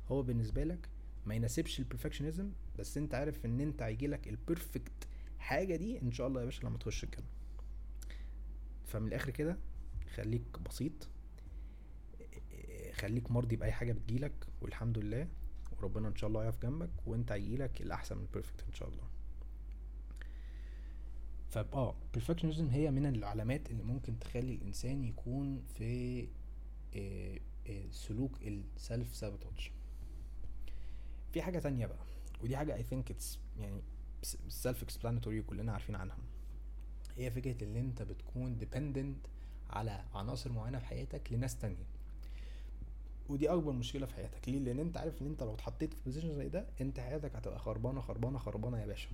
[0.07, 0.89] هو بالنسبة لك
[1.25, 5.07] ما يناسبش ال perfectionism بس انت عارف إن انت هيجيلك البرفكت
[5.39, 7.25] حاجة دي إن شاء الله يا باشا لما تخش الجنة
[8.86, 9.57] فمن الآخر كده
[10.15, 11.09] خليك بسيط
[12.93, 15.27] خليك مرضي بأي حاجة بتجيلك والحمد لله
[15.77, 19.03] وربنا إن شاء الله يقف جنبك وإنت هيجيلك الأحسن من البرفكت إن شاء الله.
[21.61, 26.27] فاه perfectionism هي من العلامات اللي ممكن تخلي الإنسان يكون في
[26.95, 27.39] آه،
[27.69, 29.71] آه، سلوك السلف سابوتاج
[31.33, 31.97] في حاجة تانية بقى
[32.43, 33.81] ودي حاجة I think it's يعني
[34.63, 36.17] self explanatory كلنا عارفين عنها.
[37.17, 39.27] هي فكرة ان أنت بتكون dependent
[39.75, 41.85] على عناصر معينة في حياتك لناس تانية.
[43.29, 44.49] ودي أكبر مشكلة في حياتك.
[44.49, 47.59] ليه؟ لأن أنت عارف إن أنت لو اتحطيت في بوزيشن زي ده أنت حياتك هتبقى
[47.59, 49.09] خربانة خربانة خربانة يا باشا.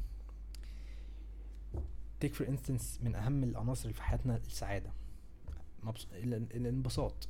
[2.24, 4.92] Take for instance من أهم العناصر اللي في حياتنا السعادة.
[5.84, 6.08] مبس...
[6.14, 7.28] ال- ال- الانبساط.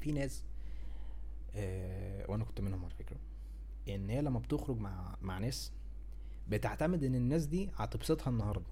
[0.00, 0.42] في ناس
[1.54, 3.16] آه وأنا كنت منهم على فكرة
[3.88, 5.72] إن هي لما بتخرج مع مع ناس
[6.48, 8.66] بتعتمد إن الناس دي هتبسطها النهارده.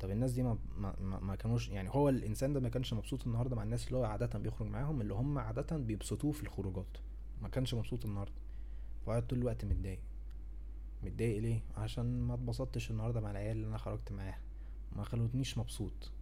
[0.00, 3.56] طب الناس دي ما, ما, ما كانوش يعني هو الإنسان ده ما كانش مبسوط النهارده
[3.56, 6.96] مع الناس اللي هو عاده بيخرج معاهم اللي هم عاده بيبسطوه في الخروجات.
[7.42, 8.32] ما كانش مبسوط النهارده.
[9.06, 10.00] فقعد طول الوقت متضايق.
[11.02, 14.38] متضايق ليه؟ عشان ما اتبسطتش النهارده مع العيال اللي أنا خرجت معاها.
[14.96, 16.12] ما خلتنيش مبسوط.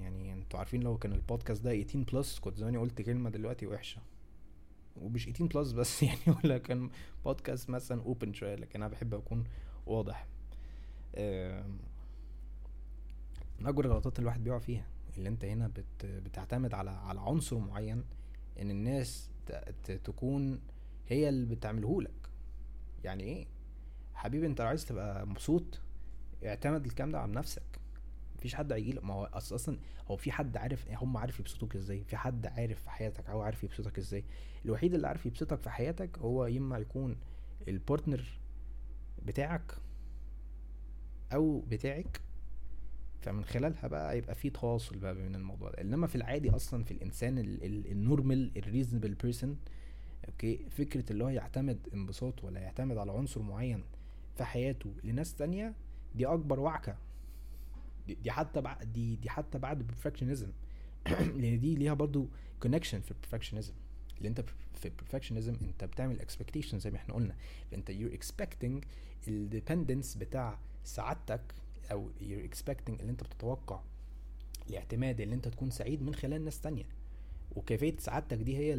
[0.00, 4.02] يعني أنتوا عارفين لو كان البودكاست ده 18 plus كنت زماني قلت كلمة دلوقتي وحشة.
[4.96, 6.90] ومش 18 plus بس يعني ولا كان
[7.24, 9.44] بودكاست مثلا open شوية لكن أنا بحب أكون
[9.86, 10.26] واضح.
[13.58, 17.58] من اكبر الغلطات اللي الواحد بيقع فيها اللي أنت هنا بت بتعتمد على على عنصر
[17.58, 18.04] معين
[18.60, 19.30] إن الناس
[20.04, 20.60] تكون
[21.08, 22.30] هي اللي بتعمله لك.
[23.04, 23.46] يعني إيه؟
[24.14, 25.80] حبيبي أنت عايز تبقى مبسوط
[26.44, 27.62] اعتمد الكلام ده على نفسك.
[28.36, 29.78] مفيش حد هيجي ما هو أصلا
[30.10, 33.64] هو في حد عارف هم عارف يبسطوك إزاي؟ في حد عارف في حياتك هو عارف
[33.64, 34.24] يبسطك إزاي؟
[34.64, 37.16] الوحيد اللي عارف يبسطك في حياتك هو إما يكون
[37.68, 38.24] ال partner
[39.22, 39.74] بتاعك
[41.32, 42.20] أو بتاعك.
[43.22, 45.80] فمن خلالها بقى يبقى في تواصل بقى بين الموضوع ده.
[45.80, 49.58] إنما في العادي أصلا في الإنسان ال normal ال reasonable person
[50.28, 53.84] okay؟ فكرة اللي هو يعتمد انبساط ولا يعتمد على عنصر معين
[54.36, 55.74] في حياته لناس تانية
[56.14, 56.96] دي أكبر وعكة.
[58.06, 60.52] دي, دي حتى بعد دي دي حتى بعد ال perfectionism
[61.40, 62.28] لأن دي ليها برضو
[62.60, 63.74] connection في ال perfectionism
[64.18, 67.36] اللي أنت في ال perfectionism أنت بتعمل expectation زي ما إحنا قلنا.
[67.70, 68.84] فأنت you expecting
[69.28, 71.54] ال dependence بتاع سعادتك
[71.92, 73.80] أو you expecting اللي أنت بتتوقع
[74.70, 76.84] الاعتماد اللي أنت تكون سعيد من خلال ناس تانية.
[77.56, 78.76] وكيفية سعادتك دي هي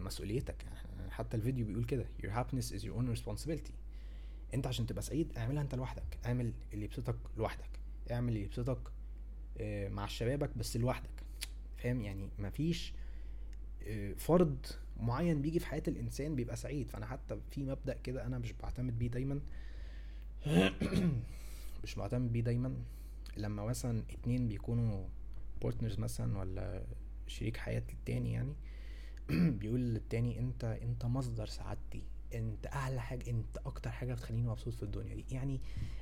[0.00, 0.64] مسؤوليتك.
[0.64, 3.72] يعني حتى الفيديو بيقول كده your happiness is your own responsibility.
[4.54, 7.70] انت عشان تبقى سعيد اعملها انت لوحدك اعمل اللي يبسطك لوحدك
[8.10, 8.78] اعمل اللي يبسطك
[9.58, 11.10] آه، مع شبابك بس لوحدك.
[11.76, 12.92] فاهم؟ يعني مفيش
[13.86, 14.66] آه، فرد
[15.00, 16.90] معين بيجي في حياة الإنسان بيبقى سعيد.
[16.90, 19.40] فأنا حتى في مبدأ كده أنا مش بعتمد بيه دايما.
[21.84, 22.74] مش معتمد بيه دايما.
[23.36, 25.04] لما مثلا اتنين بيكونوا
[25.62, 26.82] بارتنرز مثلا ولا
[27.28, 28.54] شريك حياة التاني يعني.
[29.58, 32.02] بيقول للتاني أنت أنت مصدر سعادتي.
[32.34, 35.24] أنت أعلى حاجة أنت أكتر حاجة بتخليني مبسوط في الدنيا دي.
[35.30, 35.60] يعني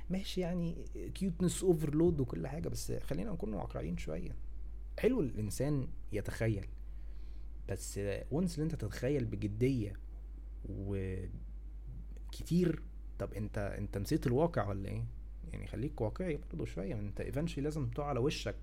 [0.09, 0.75] ماشي يعني
[1.15, 4.35] cuteness overload وكل حاجة بس خلينا نكون واقعيين شوية.
[4.99, 6.65] حلو الإنسان يتخيل
[7.69, 7.99] بس
[8.31, 9.93] once اللي أنت تتخيل بجدية
[10.69, 11.31] وكتير
[13.19, 15.03] طب أنت أنت نسيت الواقع ولا إيه؟
[15.53, 16.93] يعني خليك واقعي برضه شوية.
[16.93, 18.55] أنت eventually لازم تقع على وشك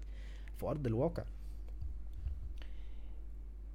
[0.56, 1.24] في أرض الواقع.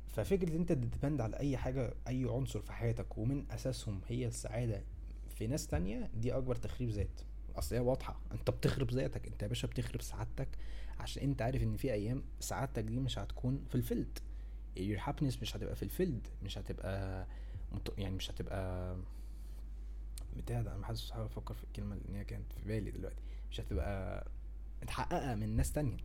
[0.10, 4.84] ففكرة أنت ت depend على أي حاجة أي عنصر في حياتك ومن أساسهم هي السعادة
[5.30, 7.22] في ناس تانية دي أكبر تخريب ذات.
[7.56, 8.20] أصل هي واضحة.
[8.32, 9.28] أنت بتخرب ذاتك.
[9.28, 10.48] أنت يا باشا بتخرب سعادتك
[11.00, 14.20] عشان أنت عارف إن في أيام سعادتك دي مش هتكون fulfilled
[14.80, 17.28] your happiness مش هتبقى fulfilled مش هتبقى
[17.98, 18.96] يعني مش هتبقى
[20.38, 23.22] بتاع ده أنا حاسس أفكر في الكلمة اللي هي كانت في بالي دلوقتي.
[23.52, 24.28] مش هتبقى
[24.82, 25.98] متحققة من ناس تانية.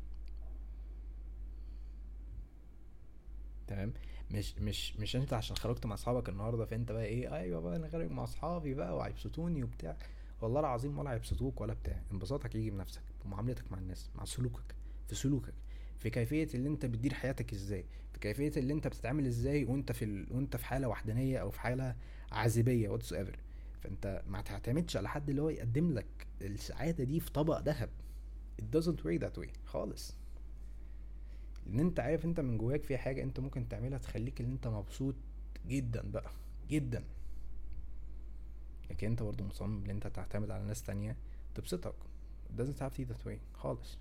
[3.66, 3.92] تمام؟
[4.30, 7.88] مش مش مش انت عشان خرجت مع اصحابك النهارده فانت بقى إيه أيوه بقى أنا
[7.88, 9.96] خارج مع اصحابي بقى وهيبسطوني وبتاع.
[10.40, 12.00] والله العظيم ولا هيبسطوك ولا بتاع.
[12.12, 14.74] انبساطك يجي بنفسك في معاملتك مع الناس مع سلوكك
[15.08, 15.54] في سلوكك
[15.98, 20.04] في كيفية اللي انت بتدير حياتك إزاي في كيفية اللي انت بتتعامل إزاي وانت في
[20.04, 20.26] ال...
[20.30, 21.96] وانت في حالة وحدانية أو في حالة
[22.32, 23.36] عازبية whatsoever
[23.80, 27.88] فانت ما تعتمدش على حد اللي هو يقدم لك السعادة دي في طبق ذهب.
[28.62, 30.16] It doesn't work that way خالص.
[31.66, 35.14] لأن انت عارف انت من جواك في حاجة انت ممكن تعملها تخليك ان انت مبسوط
[35.66, 36.30] جدا بقى
[36.68, 37.04] جدا.
[38.90, 41.16] لكن انت برضه مصمم ان انت تعتمد على ناس تانية
[41.54, 41.94] تبسطك.
[42.58, 43.98] Doesn't have to be that way خالص.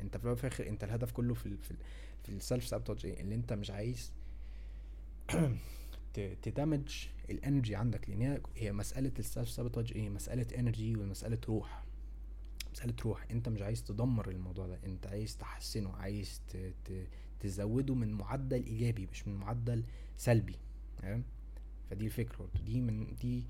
[0.00, 1.76] انت في الآخر انت الهدف كله في ال في ال
[2.22, 4.12] في ال self sabotage إيه؟ اللي انت مش عايز
[6.42, 8.10] تدمر ال energy عندك.
[8.10, 11.85] لأن هي مسألة ال self sabotage إيه؟ مسألة energy ومساله روح.
[12.76, 16.40] مساله روح أنت مش عايز تدمر الموضوع ده أنت عايز تحسنه عايز
[17.40, 19.84] تزوده من معدل إيجابي مش من معدل
[20.16, 20.56] سلبي
[20.98, 21.24] تمام؟
[21.90, 22.60] فدي الفكرة برضه.
[22.64, 23.44] دي من دي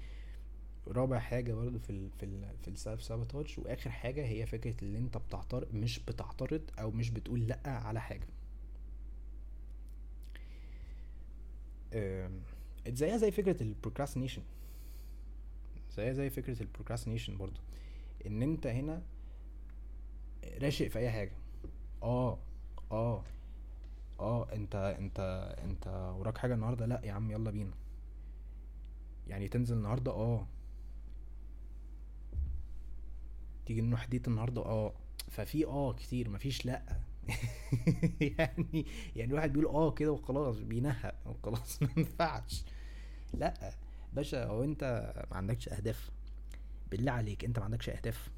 [0.89, 4.75] رابع حاجة برضه في ال في ال في ال self sabotage وآخر حاجة هي فكرة
[4.83, 8.27] اللي أنت بتعترض مش بتعترض أو مش بتقول لأ على حاجة.
[12.89, 14.43] زيها زي فكرة ال procrastination
[15.97, 17.61] زيها زي فكرة البروكراستينيشن برضو
[18.27, 19.03] إن أنت هنا
[20.63, 21.33] راشق في أي حاجة.
[22.03, 22.39] آه
[22.93, 23.25] آه
[24.21, 25.21] آه أنت أنت
[25.65, 25.87] أنت
[26.19, 27.73] وراك حاجة النهارده؟ لأ يا عم يلا بينا.
[29.27, 30.47] يعني تنزل النهارده؟ آه.
[33.67, 34.93] تيجي نروح ديت النهارده؟ آه.
[35.31, 36.83] ففي آه كتير مفيش لأ.
[38.39, 42.65] يعني يعني واحد بيقول آه كده وخلاص بينهق وخلاص ما ينفعش.
[43.35, 43.73] لأ.
[44.13, 46.11] باشا هو أنت ما عندكش أهداف؟
[46.91, 48.31] بالله عليك أنت ما عندكش أهداف.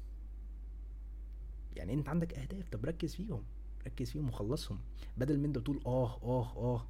[1.79, 3.43] يعني انت عندك اهداف طب ركز فيهم
[3.87, 4.79] ركز فيهم وخلصهم.
[5.17, 6.85] بدل من انت تقول آه آه آه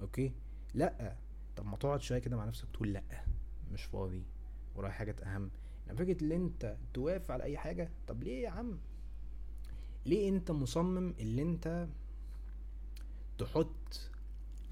[0.00, 0.32] أوكي؟
[0.74, 1.16] لأ.
[1.56, 3.02] طب ما تقعد شوية كده مع نفسك تقول لأ
[3.72, 4.22] مش فاضي
[4.76, 5.50] ورايا حاجات اهم
[5.86, 8.78] يعني فكرة ان انت توافق على أي حاجة طب ليه يا عم؟
[10.06, 11.88] ليه انت مصمم اللي انت
[13.38, 14.10] تحط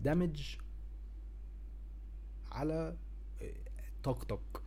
[0.05, 0.57] دامج
[2.53, 2.97] على
[4.05, 4.63] طاقتك؟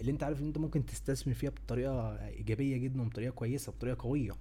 [0.00, 4.32] اللي انت عارف ان انت ممكن تستثمر فيها بطريقة إيجابية جدا وبطريقة كويسة بطريقة قوية.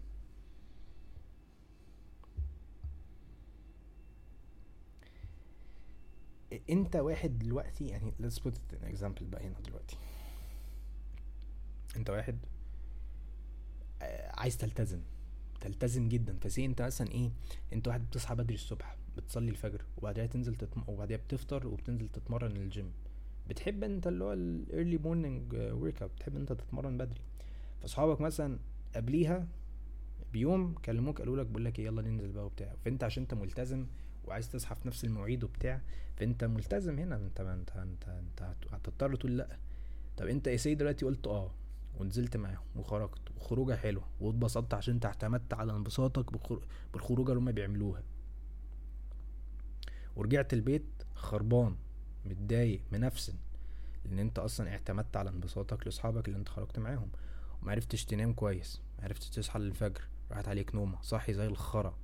[6.69, 9.97] انت واحد دلوقتي يعني let's put an example بقى هنا دلوقتي.
[11.95, 12.37] انت واحد
[14.33, 15.01] عايز تلتزم
[15.61, 16.37] تلتزم جدا.
[16.41, 17.31] ف say انت مثلا إيه
[17.73, 20.83] انت واحد بتصحى بدري الصبح بتصلي الفجر وبعدها تنزل تتم...
[20.87, 22.91] وبعدها بتفطر وبتنزل تتمرن الجيم
[23.49, 27.21] بتحب انت اللي هو ال early morning workout بتحب انت تتمرن بدري.
[27.81, 28.59] فاصحابك مثلا
[28.95, 29.47] قبليها
[30.33, 32.75] بيوم كلموك قالوا لك بقول لك إيه يلا ننزل بقى وبتاع.
[32.85, 33.85] فأنت عشان أنت ملتزم
[34.25, 35.81] وعايز تصحى في نفس المواعيد وبتاع
[36.17, 39.57] فأنت ملتزم هنا أنت أنت أنت أنت هتضطر تقول لأ.
[40.17, 41.51] طب أنت يا سيدي دلوقتي قلت آه
[41.99, 46.25] ونزلت معاهم وخرجت وخروجة حلوة واتبسطت عشان انت اعتمدت على انبساطك
[46.93, 48.03] بالخروجة اللي هما بيعملوها.
[50.15, 50.85] ورجعت البيت
[51.15, 51.75] خربان.
[52.25, 53.34] متضايق منفسن
[54.05, 57.10] لأن أنت أصلا اعتمدت على انبساطك لأصحابك اللي أنت خرجت معاهم
[57.62, 60.01] ومعرفتش تنام كويس معرفتش تصحى للفجر
[60.32, 61.97] راحت عليك نومة صاحي زي الخرا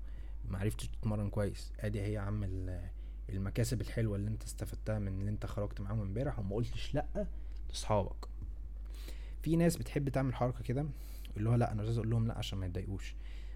[0.50, 1.72] معرفتش تتمرن كويس.
[1.80, 2.70] أدي هي عم
[3.30, 7.28] المكاسب الحلوة اللي أنت استفدتها من اللي أنت خرجت معاهم امبارح وما قلتش لأ
[7.70, 8.26] لأصحابك.
[9.42, 10.86] في ناس بتحب تعمل حركة كده
[11.38, 13.16] اللي هو لأ أنا مش عايز أقول لهم لأ عشان ما يتضايقوش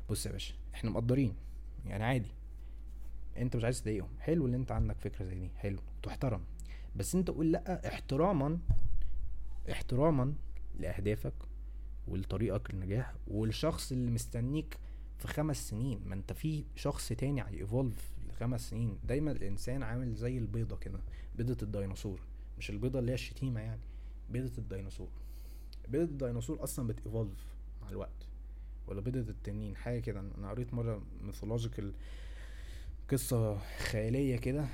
[0.09, 1.35] بص يا باشا إحنا مقدرين
[1.85, 2.29] يعني عادي.
[3.37, 4.09] انت مش عايز تضايقهم.
[4.19, 5.49] حلو اللي انت عندك فكرة زي دي.
[5.55, 5.79] حلو.
[6.03, 6.41] تحترم.
[6.95, 8.59] بس انت قول لأ احتراما
[9.71, 10.33] احتراما
[10.79, 11.33] لأهدافك
[12.07, 14.77] ولطريقك للنجاح والشخص اللي مستنيك
[15.17, 16.01] في خمس سنين.
[16.05, 18.97] ما انت في شخص تاني هي evolve لخمس سنين.
[19.03, 20.99] دايما الإنسان عامل زي البيضة كده.
[21.35, 22.21] بيضة الديناصور.
[22.57, 23.81] مش البيضة اللي هي الشتيمة يعني.
[24.29, 25.09] بيضة الديناصور.
[25.87, 27.45] بيضة الديناصور أصلا بت evolve
[27.81, 28.27] مع الوقت.
[28.87, 29.75] ولا بيضة التنين.
[29.75, 30.19] حاجة كده.
[30.19, 31.93] أنا قريت مرة mythological
[33.11, 34.65] قصة خيالية كده.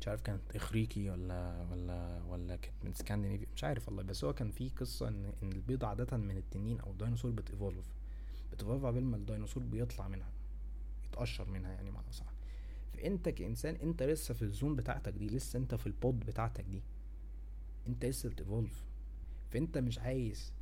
[0.00, 4.02] مش عارف كانت إغريقي ولا ولا ولا كانت من سكاندينيفيا مش عارف والله.
[4.02, 7.86] بس هو كان في قصة إن إن البيضه عادة من التنين أو الديناصور بت evolve
[8.52, 10.28] بت evolve قبل ما الديناصور بيطلع منها
[11.08, 12.26] يتقشر منها يعني معنى صح
[12.94, 16.64] فأنت كإنسان أنت لسه في ال zone بتاعتك دي لسه أنت في ال pod بتاعتك
[16.64, 16.82] دي.
[17.86, 18.84] أنت لسه بت evolve
[19.50, 20.52] فأنت مش عايز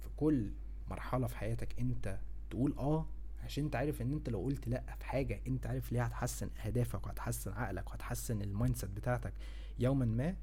[0.00, 0.50] في كل
[0.90, 2.18] مرحلة في حياتك أنت
[2.50, 3.06] تقول آه
[3.42, 7.06] عشان انت عارف ان انت لو قلت لأ في حاجة انت عارف ليه هتحسن اهدافك
[7.06, 9.32] وهتحسن عقلك وهتحسن ال mindset بتاعتك
[9.78, 10.36] يوما ما.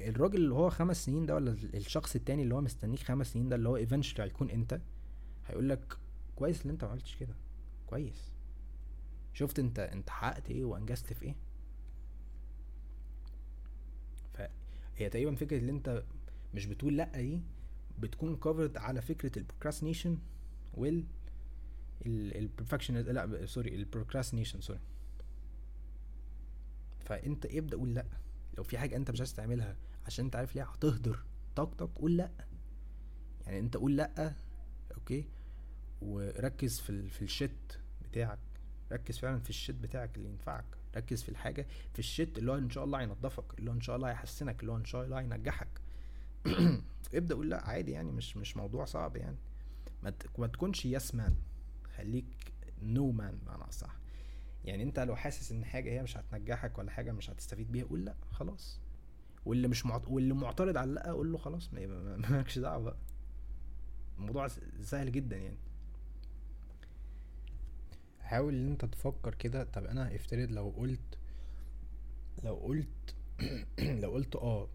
[0.00, 3.56] الراجل اللي هو خمس سنين ده ولا الشخص التاني اللي هو مستنيك خمس سنين ده
[3.56, 4.80] اللي هو eventually هيكون انت
[5.46, 5.96] هيقول لك
[6.36, 7.34] كويس ان انت ما عملتش كده.
[7.86, 8.32] كويس.
[9.34, 11.34] شفت انت انت حققت إيه وانجزت في إيه؟
[14.34, 16.02] فهي تقريبا فكرة ان انت
[16.54, 17.40] مش بتقول لأ دي
[17.98, 20.18] بتكون كفرد على فكرة ال procrastination
[20.74, 21.04] وال
[22.06, 24.80] ال perfection لا sorry ال procrastination sorry
[27.00, 28.06] فأنت ابدأ قول لأ.
[28.58, 31.24] لو في حاجة أنت مش عايز تعملها عشان أنت عارف ليه هتهدر.
[31.56, 32.30] طاقتك قول لأ.
[33.46, 34.34] يعني أنت قول لأ
[34.94, 35.28] أوكي؟
[36.02, 37.10] وركز في ال...
[37.10, 38.38] في ال shit بتاعك.
[38.92, 40.64] ركز فعلا في ال shit بتاعك اللي ينفعك.
[40.96, 43.80] ركز في الحاجة في ال shit اللي هو إن شاء الله هينضفك اللي هو إن
[43.80, 45.80] شاء الله هيحسنك اللي هو إن شاء الله هينجحك.
[47.14, 49.36] ابدأ قول لأ عادي يعني مش مش موضوع صعب يعني.
[50.38, 51.34] ما تكونش yes man
[51.98, 52.52] خليك
[52.82, 53.96] no man بمعنى أصح.
[54.64, 58.04] يعني أنت لو حاسس إن حاجة هي مش هتنجحك ولا حاجة مش هتستفيد بيها قول
[58.04, 58.80] لأ خلاص.
[59.46, 60.08] واللي مش معت...
[60.08, 62.96] واللي معترض على لا قول له خلاص مالكش دعوة بقى.
[64.18, 64.48] الموضوع
[64.82, 65.56] سهل جدا يعني.
[68.20, 69.64] حاول إن أنت تفكر كده.
[69.64, 71.18] طب أنا افترض لو قلت
[72.44, 73.14] لو قلت
[74.02, 74.68] لو قلت آه.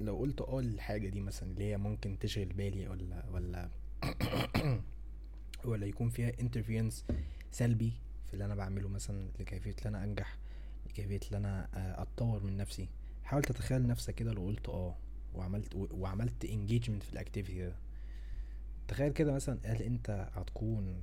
[0.00, 3.68] لو قلت آه الحاجة دي مثلا اللي هي ممكن تشغل بالي ولا ولا
[5.70, 7.04] ولا يكون فيها انترفيرنس
[7.52, 7.92] سلبي
[8.26, 10.36] في اللي أنا بعمله مثلا لكيفية ان أنا أنجح
[10.86, 12.88] لكيفية ان أنا آه، أتطور من نفسي.
[13.24, 14.96] حاول تتخيل نفسك كده لو قلت آه
[15.34, 17.76] وعملت وعملت engagement في ال activity ده.
[18.88, 21.00] تخيل كده مثلا هل أنت هتكون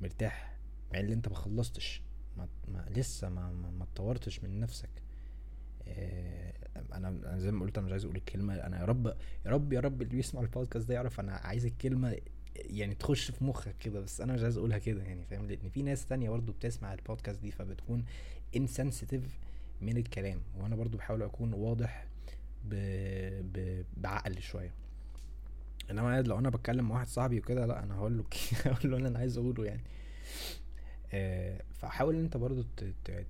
[0.00, 0.56] مرتاح
[0.92, 2.02] مع إن أنت ما خلصتش
[2.36, 4.90] ما, ما لسه ما ما, اتطورتش من نفسك؟
[5.88, 6.52] آه
[6.92, 9.06] أنا أنا زي ما قلت أنا مش عايز أقول الكلمة أنا يا رب
[9.46, 12.16] يا رب يا رب اللي بيسمع البودكاست ده يعرف أنا عايز الكلمة
[12.56, 15.82] يعني تخش في مخك كده بس أنا مش عايز أقولها كده يعني فاهم؟ لأن في
[15.82, 18.04] ناس تانية برضو بتسمع البودكاست دي فبتكون
[18.56, 19.38] انسنسيتيف
[19.80, 22.06] من الكلام وأنا برضو بحاول أكون واضح
[22.64, 22.74] ب...
[23.52, 23.84] ب...
[23.96, 24.72] بعقل شوية.
[25.90, 28.24] إنما لو أنا بتكلم مع واحد صاحبي وكده لأ أنا هقول له
[28.64, 29.82] هقول له اللي أنا عايز أقوله يعني.
[31.12, 32.84] آه فحاول أنت برضو ت...
[33.04, 33.26] ت...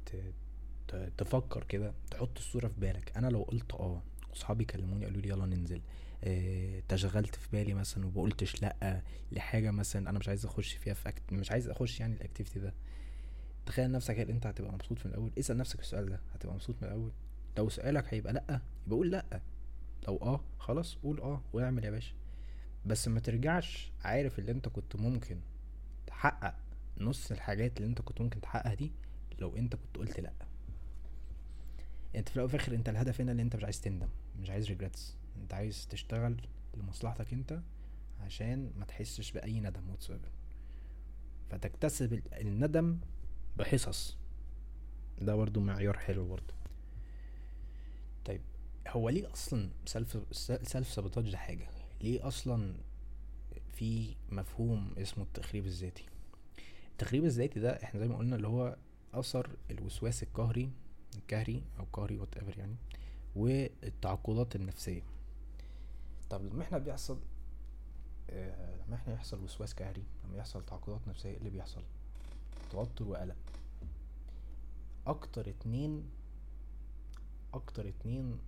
[0.88, 1.12] ت...
[1.18, 3.12] تفكر كده تحط الصورة في بالك.
[3.16, 4.02] أنا لو قلت آه
[4.32, 5.80] وصحابي كلموني قالوا لي يلا ننزل.
[6.88, 9.02] تشغلت في بالي مثلا وبقولتش لأ
[9.32, 11.32] لحاجة مثلا أنا مش عايز أخش فيها في أكت...
[11.32, 12.74] مش عايز أخش يعني الاكتيفيتي ده.
[13.66, 16.88] تخيل نفسك هل أنت هتبقى مبسوط من الأول؟ اسأل نفسك السؤال ده هتبقى مبسوط من
[16.88, 17.12] الأول؟
[17.58, 18.42] لو سؤالك هيبقى لأ
[18.86, 19.40] يبقى قول لأ.
[20.08, 22.14] لو آه خلاص قول آه واعمل يا باشا.
[22.86, 25.40] بس ما ترجعش عارف اللي أنت كنت ممكن
[26.06, 26.54] تحقق
[26.98, 28.92] نص الحاجات اللي أنت كنت ممكن تحققها دي
[29.38, 30.32] لو أنت كنت قلت لأ.
[32.16, 34.08] أنت في الأول الآخر أنت الهدف هنا اللي أنت مش عايز تندم
[34.40, 36.36] مش عايز ريجريتس انت عايز تشتغل
[36.76, 37.60] لمصلحتك انت
[38.20, 40.20] عشان ما تحسش بأي ندم واتساب
[41.50, 42.98] فتكتسب الندم
[43.56, 44.16] بحصص.
[45.20, 46.54] ده برضو معيار حلو برضو.
[48.24, 48.40] طيب
[48.88, 50.18] هو ليه أصلا سلف
[50.62, 51.68] سلف سابوتاج ده حاجة؟
[52.00, 52.74] ليه أصلا
[53.72, 56.04] في مفهوم اسمه التخريب الذاتي؟
[56.92, 58.76] التخريب الذاتي ده إحنا زي ما قلنا اللي هو
[59.14, 60.70] أثر الوسواس القهري
[61.16, 62.76] القهري أو قهري whatever يعني
[63.36, 65.02] والتعقيدات النفسية.
[66.30, 67.18] طب لما إحنا بيحصل
[68.30, 71.82] آه لما إحنا يحصل وسواس قهري لما يحصل تعقيدات نفسية إيه اللي بيحصل؟
[72.70, 73.36] توتر وقلق
[75.06, 76.10] أكتر اتنين
[77.54, 78.38] أكتر اتنين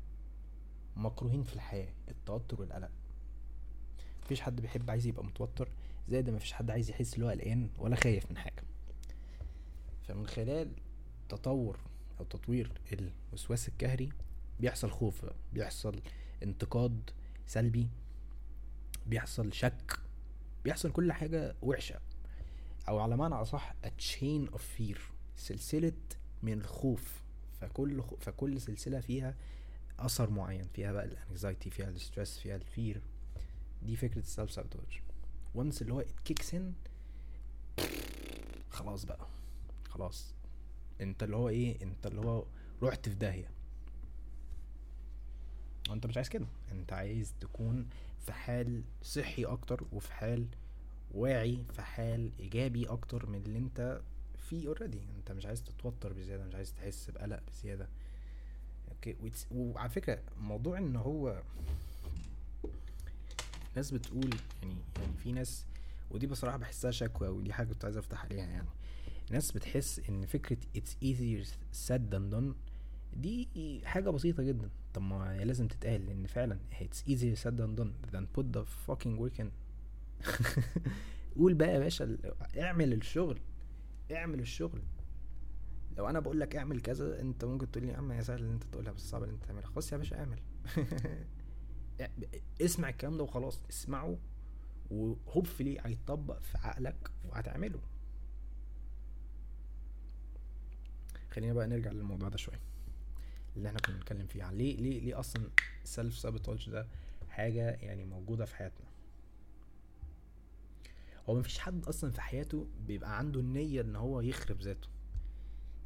[0.96, 2.90] مكروهين في الحياة التوتر والقلق
[4.24, 5.68] مفيش حد بيحب عايز يبقى متوتر
[6.08, 8.62] زائد مفيش حد عايز يحس اللي هو قلقان ولا خايف من حاجة.
[10.02, 10.72] فمن خلال
[11.28, 11.78] تطور
[12.20, 12.80] أو تطوير
[13.32, 14.08] الوسواس القهري
[14.60, 16.00] بيحصل خوف بيحصل
[16.42, 17.10] انتقاد
[17.46, 17.88] سلبي
[19.06, 19.98] بيحصل شك
[20.64, 22.00] بيحصل كل حاجة وحشة.
[22.88, 24.98] أو على معنى أصح a chain of fear
[25.36, 25.92] سلسلة
[26.42, 27.22] من الخوف.
[27.60, 28.02] فكل.
[28.20, 29.34] فكل سلسلة فيها
[29.98, 33.02] أثر معين فيها بقى ال anxiety فيها ال stress فيها ال fear
[33.82, 35.00] دي فكرة ال self sabotage
[35.54, 36.62] once اللي هو it kicks in
[38.70, 39.26] خلاص بقى.
[39.88, 40.34] خلاص.
[41.00, 42.44] انت اللي هو إيه؟ انت اللي هو
[42.82, 43.50] رحت في داهية.
[45.90, 46.46] وانت مش عايز كده.
[46.72, 47.86] انت عايز تكون
[48.26, 50.46] في حال صحي أكتر وفي حال
[51.14, 54.00] واعي في حال إيجابي أكتر من اللي انت
[54.48, 57.88] فيه already انت مش عايز تتوتر بزيادة مش عايز تحس بقلق بزيادة.
[58.90, 59.16] أوكي؟
[59.50, 61.42] وعلى فكرة موضوع ان هو
[63.76, 64.30] ناس بتقول
[64.62, 65.64] يعني يعني في ناس
[66.10, 68.68] ودي بصراحة بحسها شكوى ودي حاجة كنت عايز أفتح عليها يعني.
[69.30, 71.46] ناس بتحس إن فكرة it's easier
[71.88, 72.54] said than done
[73.16, 73.48] دي
[73.84, 74.68] حاجة بسيطة جدا.
[74.94, 78.64] طب ما هي لازم تتقال لأن فعلا it's easier said than done than put the
[78.86, 79.46] fucking work in.
[81.36, 82.18] قول بقى يا باشا
[82.58, 83.40] اعمل الشغل
[84.12, 84.82] اعمل الشغل.
[85.96, 88.50] لو أنا بقول لك اعمل كذا أنت ممكن تقول لي يا عم يا سهل ان
[88.52, 89.66] أنت تقولها بس صعب إن أنت تعملها.
[89.66, 90.38] خلاص يا باشا اعمل.
[92.60, 94.18] اسمع الكلام ده وخلاص اسمعه
[94.90, 97.80] وهوبفلي هيتطبق في عقلك وهتعمله.
[101.30, 102.60] خلينا بقى نرجع للموضوع ده شوية.
[103.56, 105.42] اللي إحنا كنا بنتكلم فيه عن ليه ليه ليه أصلا
[105.84, 106.86] السيلف سابوتاج ده
[107.28, 108.86] حاجة يعني موجودة في حياتنا؟
[111.28, 114.88] هو مفيش حد أصلا في حياته بيبقى عنده النية إن هو يخرب ذاته.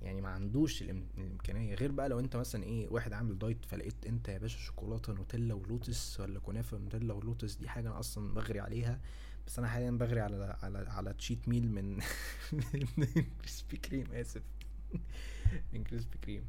[0.02, 1.74] يعني ما عندوش الإمكانية.
[1.74, 5.54] غير بقى لو أنت مثلا إيه واحد عامل diet فلقيت أنت يا باشا شوكولاتة نوتيلا
[5.54, 9.00] ولوتس ولا كنافة نوتيلا ولوتس دي حاجة أنا أصلا بجري عليها.
[9.46, 11.96] بس أنا حاليا بجري على على على cheat meal من
[12.96, 13.06] من
[13.40, 14.42] كريسبي كريم آسف.
[15.72, 16.44] من كريسبي كريم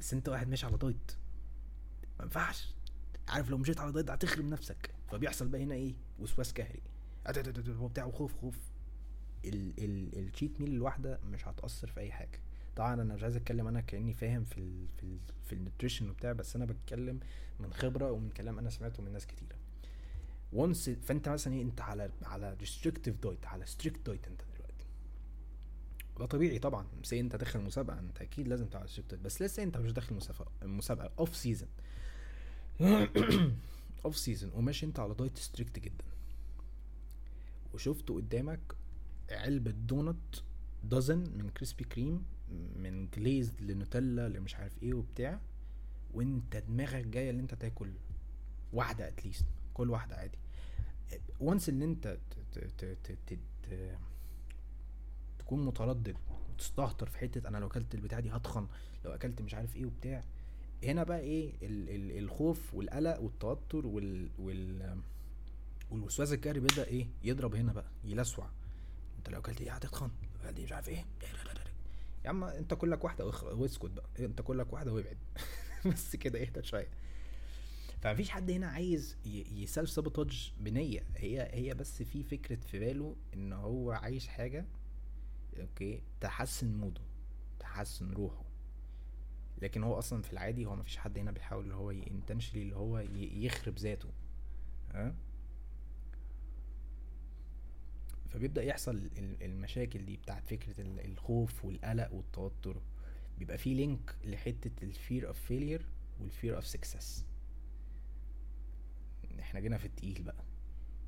[0.00, 1.12] بس انت واحد ماشي على diet.
[2.18, 2.74] ما ينفعش.
[3.28, 4.90] عارف لو مشيت على diet هتخرب نفسك.
[5.10, 6.82] فبيحصل بقى هنا إيه؟ وسواس قهري.
[7.68, 8.34] وبتاع خوف.
[8.40, 8.58] خوف
[9.44, 12.40] ال cheat meal الواحدة مش هتأثر في أي حاجة.
[12.76, 16.10] طبعا أنا مش عايز أتكلم أنا كأني فاهم في ال في ال في ال nutrition
[16.10, 17.20] وبتاع بس أنا بتكلم
[17.60, 19.56] من خبرة ومن كلام أنا سمعته من ناس كتيرة.
[20.52, 24.40] once فأنت مثلا إيه؟ أنت على على restrictive diet على strict diet أنت.
[26.20, 26.86] ده طبيعي طبعا.
[27.02, 30.50] see أنت داخل مسابقة أنت أكيد لازم strict diet بس لسه أنت مش داخل مسابقة
[30.62, 31.68] مسابقة off season
[34.04, 36.04] off season وماشي أنت على diet strict جدا.
[37.74, 38.60] وشفت قدامك
[39.30, 40.36] علبة donut
[40.84, 42.24] dozen من كريسبي كريم
[42.76, 45.40] من glazed لنوتيلا لمش عارف إيه وبتاع.
[46.14, 47.90] وأنت دماغك جاية اللي أنت تاكل
[48.72, 49.44] واحدة at least
[49.74, 50.38] كل واحدة عادي.
[51.40, 53.98] once إن أنت ت ت ت ت ت
[55.50, 56.16] تكون متردد
[56.52, 58.66] وتستهتر في حتة أنا لو أكلت البتاع دي هتخن
[59.04, 60.24] لو أكلت مش عارف إيه وبتاع.
[60.84, 65.00] هنا بقى إيه؟ ال ال الخوف والقلق والتوتر وال وال
[65.90, 68.50] والوسواس القهري بيبدأ إيه؟ يضرب هنا بقى يلسوع.
[69.18, 70.10] أنت لو أكلت إيه هتتخن.
[70.50, 71.04] دي مش عارف إيه؟
[72.24, 74.06] يا عم أنت كلك واحدة واسكت بقى.
[74.18, 75.18] أنت كلك واحدة وابعد.
[75.92, 76.88] بس كده اهدى شوية.
[78.00, 79.16] فمفيش حد هنا عايز
[79.52, 81.04] ي self sabotage بنية.
[81.16, 84.66] هي هي بس في فكرة في باله إن هو عايش حاجة
[85.60, 87.00] أوكي؟ تحسن ال mood ه
[87.60, 88.44] تحسن روحه.
[89.62, 92.98] لكن هو أصلا في العادي هو مفيش حد هنا بيحاول اللي هو intentionally اللي هو
[93.18, 94.08] يخرب ذاته.
[94.94, 95.14] ها
[98.28, 102.80] فبيبدأ يحصل المشاكل دي بتاعت فكرة الخوف والقلق والتوتر.
[103.38, 105.86] بيبقى في link لحتة ال fear of failure
[106.20, 107.24] وال fear of success
[109.40, 110.44] إحنا جينا في التقيل بقى.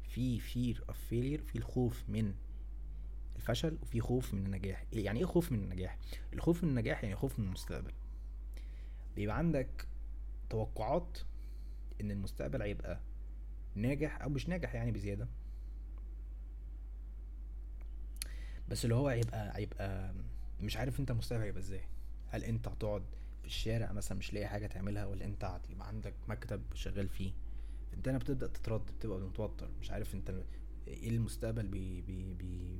[0.08, 2.34] في fear of failure في الخوف من
[3.42, 4.84] الفشل وفي خوف من النجاح.
[4.92, 5.98] يعني إيه خوف من النجاح؟
[6.32, 7.92] الخوف من النجاح يعني خوف من المستقبل.
[9.16, 9.86] بيبقى عندك
[10.50, 11.18] توقعات
[12.00, 13.00] إن المستقبل هيبقى
[13.74, 15.28] ناجح أو مش ناجح يعني بزيادة.
[18.68, 20.14] بس اللي هو هيبقى هيبقى
[20.60, 21.84] مش عارف أنت المستقبل هيبقى إزاي.
[22.28, 23.04] هل أنت هتقعد
[23.40, 27.32] في الشارع مثلا مش لاقي حاجة تعملها ولا أنت هتبقى عندك مكتب شغال فيه.
[27.94, 30.42] انت هنا بتبدأ تتردد بتبقى متوتر مش عارف أنت
[30.88, 32.78] إيه المستقبل بي بي بي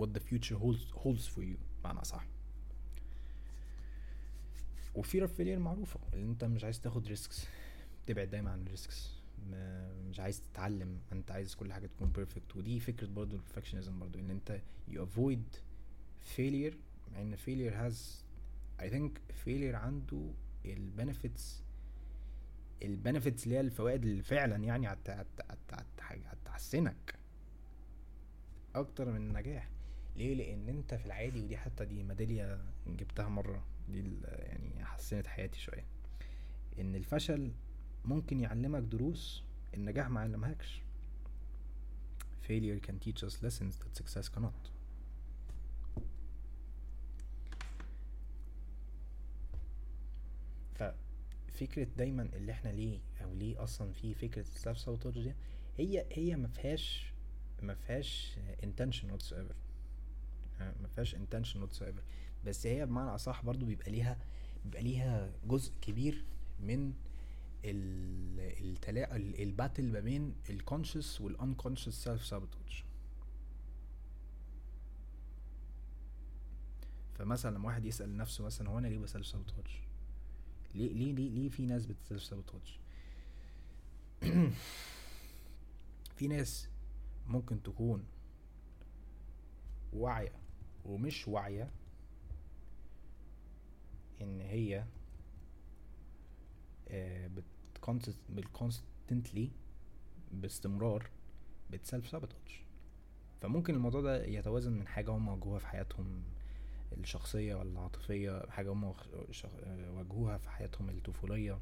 [0.00, 1.58] what the future holds holds for you.
[1.84, 2.24] معنى صح
[4.96, 7.46] of failure معروفة ان أنت مش عايز تاخد risks
[8.06, 9.10] تبعد دايما عن ال risks
[10.10, 10.98] مش عايز تتعلم.
[11.12, 14.94] أنت عايز كل حاجة تكون perfect ودي فكرة برضو ال perfectionism برضو إن أنت you
[14.98, 15.56] avoid
[16.36, 16.74] failure.
[17.12, 17.96] مع ان failure has
[18.82, 19.10] I think
[19.46, 20.30] failure عنده
[20.64, 21.62] ال benefits
[22.82, 25.72] البنفيتس اللي هي الفوائد اللي فعلا يعني هت- هت- هت-
[26.02, 27.14] هت- هتحسنك.
[28.74, 29.68] أكتر من النجاح.
[30.18, 35.60] ليه؟ لأن أنت في العادي ودي حتى دي ميدالية جبتها مرة دي يعني حسنت حياتي
[35.60, 35.84] شوية.
[36.78, 37.52] إن الفشل
[38.04, 39.44] ممكن يعلمك دروس
[39.74, 40.82] النجاح ما علمهاكش.
[42.48, 44.70] Failure can teach us lessons that success cannot.
[50.74, 55.34] ففكرة دايما اللي إحنا ليه أو ليه أصلا في فكرة ال self sabotage دي
[55.78, 57.12] هي هي ما فيهاش
[57.62, 59.67] ما فيهاش intention whatsoever.
[60.60, 62.02] ما فيهاش intention whatsoever.
[62.46, 64.18] بس هي بمعنى أصح برضو بيبقى ليها
[64.64, 66.24] بيبقى ليها جزء كبير
[66.60, 66.92] من
[67.64, 72.84] ال التلا ال- ال battle ما بين ال conscious وال unconscious self sabotage
[77.14, 79.66] فمثلا لما واحد يسأل نفسه مثلا هو أنا ليه بسلف سابوتاج
[80.74, 82.78] ليه ليه ليه ليه في ناس بتسلف سابوتاج
[86.16, 86.68] في ناس
[87.26, 88.04] ممكن تكون
[89.92, 90.32] واعية
[90.84, 91.70] ومش واعية
[94.20, 94.84] إن هي
[98.28, 99.50] بالكونستنتلي
[100.32, 101.10] باستمرار
[101.70, 102.60] بتسلف سابوتاج
[103.40, 106.22] فممكن الموضوع ده يتوازن من حاجة هم واجهوها في حياتهم
[106.98, 108.94] الشخصية ولا العاطفية حاجة هم آه،
[109.96, 111.58] واجهوها في حياتهم الطفولية.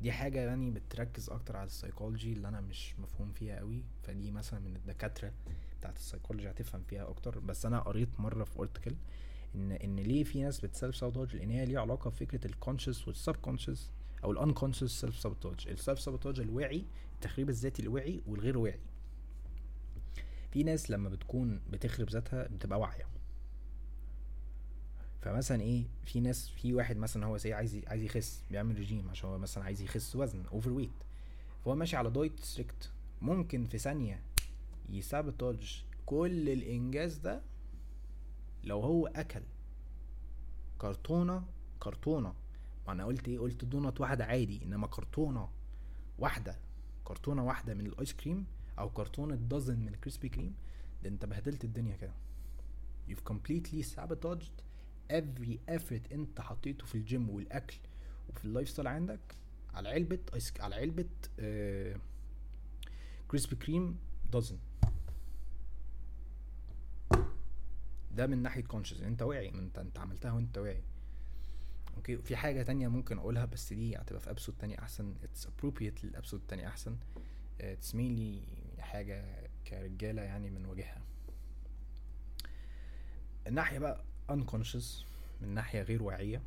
[0.00, 4.60] دي حاجة يعني بتركز أكتر على السايكولوجي اللي أنا مش مفهوم فيها قوي فدي مثلا
[4.60, 5.32] من الدكاترة
[5.80, 7.38] بتاعت السايكولوجي هتفهم فيها أكتر.
[7.38, 8.94] بس أنا قريت مرة في article
[9.54, 12.98] إن إن ليه في ناس بت self sabotage لأن هي ليها علاقة بفكرة ال conscious
[12.98, 13.90] وال subconscious
[14.24, 16.84] أو ال unconscious self sabotage ال self sabotage الواعي
[17.14, 18.80] التخريب الذاتي الواعي والغير واعي.
[20.50, 23.04] في ناس لما بتكون بتخرب ذاتها بتبقى واعية.
[25.20, 29.28] فمثلا إيه في ناس في واحد مثلا هو زي عايز عايز يخس بيعمل ريجيم عشان
[29.30, 30.90] هو مثلا عايز يخس وزن over weight
[31.64, 32.90] فهو ماشي على diet strict
[33.22, 34.22] ممكن في ثانية
[34.90, 37.42] ي sabotage كل الإنجاز ده
[38.64, 39.42] لو هو أكل.
[40.78, 41.44] كرتونة
[41.80, 42.34] كرتونة.
[42.86, 45.48] ما أنا قلت إيه قلت دونت واحدة عادي إنما كرتونة
[46.18, 46.56] واحدة
[47.04, 48.46] كرتونة واحدة من الآيس كريم
[48.78, 50.54] أو كرتونة dozen من ال Krispy Kreme
[51.02, 52.12] ده أنت بهدلت الدنيا كده.
[53.10, 54.62] You've completely sabotaged
[55.10, 57.76] every effort انت حطيته في الجيم والأكل
[58.28, 59.20] وفي ال lifestyle عندك
[59.74, 61.08] على علبة ايس على علبة
[61.40, 61.96] آه
[63.28, 63.98] Krispy Kreme
[64.32, 64.58] dozen
[68.12, 70.82] ده من ناحية conscious انت واعي انت انت عملتها وانت واعي.
[71.96, 75.14] okay في حاجة تانية ممكن أقولها بس دي هتبقى في episode تانية أحسن.
[75.22, 76.96] It's appropriate لل episode التانية أحسن.
[77.60, 78.40] It's mainly
[78.80, 79.24] حاجة
[79.66, 81.02] كرجالة يعني من وجهها.
[83.46, 85.04] الناحية بقى unconscious
[85.40, 86.42] من ناحية غير واعية.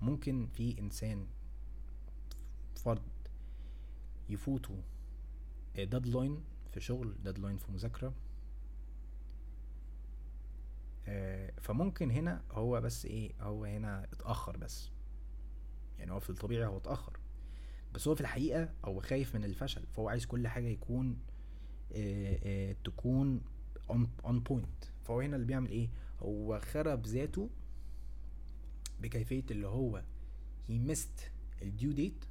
[0.00, 1.26] ممكن في إنسان
[2.74, 3.02] فرد
[4.28, 4.80] يفوتوا
[5.76, 8.14] deadline في شغل deadline في مذاكرة.
[11.08, 14.90] آه، فممكن هنا هو بس إيه هو هنا اتأخر بس.
[15.98, 17.18] يعني هو في الطبيعي هو اتأخر.
[17.94, 21.18] بس هو في الحقيقة هو خايف من الفشل فهو عايز كل حاجة يكون
[21.92, 23.40] آه، آه، تكون
[24.24, 24.86] on point.
[25.04, 25.88] فهو هنا اللي بيعمل إيه؟
[26.22, 27.50] هو خرب ذاته
[29.00, 30.02] بكيفية اللي هو
[30.68, 31.22] he missed
[31.62, 32.24] ال due date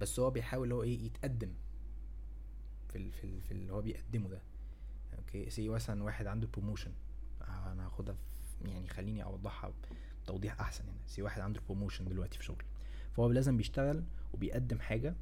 [0.00, 1.52] بس هو بيحاول اللي هو إيه يتقدم
[2.88, 4.42] في ال في, ال في اللي هو بيقدمه ده.
[5.18, 6.92] Okay؟ Say مثلا واحد عنده promotion
[7.48, 8.16] أنا هاخدها
[8.64, 9.72] يعني خليني أوضحها
[10.24, 10.98] بتوضيح أحسن هنا.
[11.06, 12.64] Say واحد عنده promotion دلوقتي في شغل.
[13.16, 15.14] فهو لازم بيشتغل وبيقدم حاجة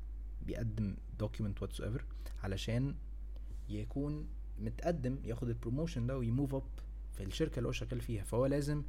[0.43, 2.05] بيقدم document whatever
[2.43, 2.95] علشان
[3.69, 4.29] يكون
[4.61, 6.63] متقدم ياخد ال promotion ده وي move up
[7.13, 8.25] في الشركة اللي هو شغال فيها.
[8.25, 8.83] فهو لازم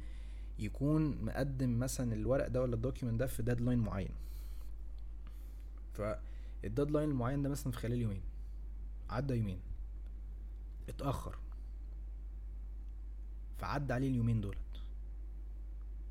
[0.58, 4.14] يكون مقدم مثلا الورق ده ولا ال document ده في deadline معين.
[5.92, 8.22] فال deadline المعين ده مثلا في خلال يومين.
[9.10, 9.60] عدى يومين.
[10.88, 11.36] اتأخر.
[13.58, 14.56] فعدى عليه اليومين دولت.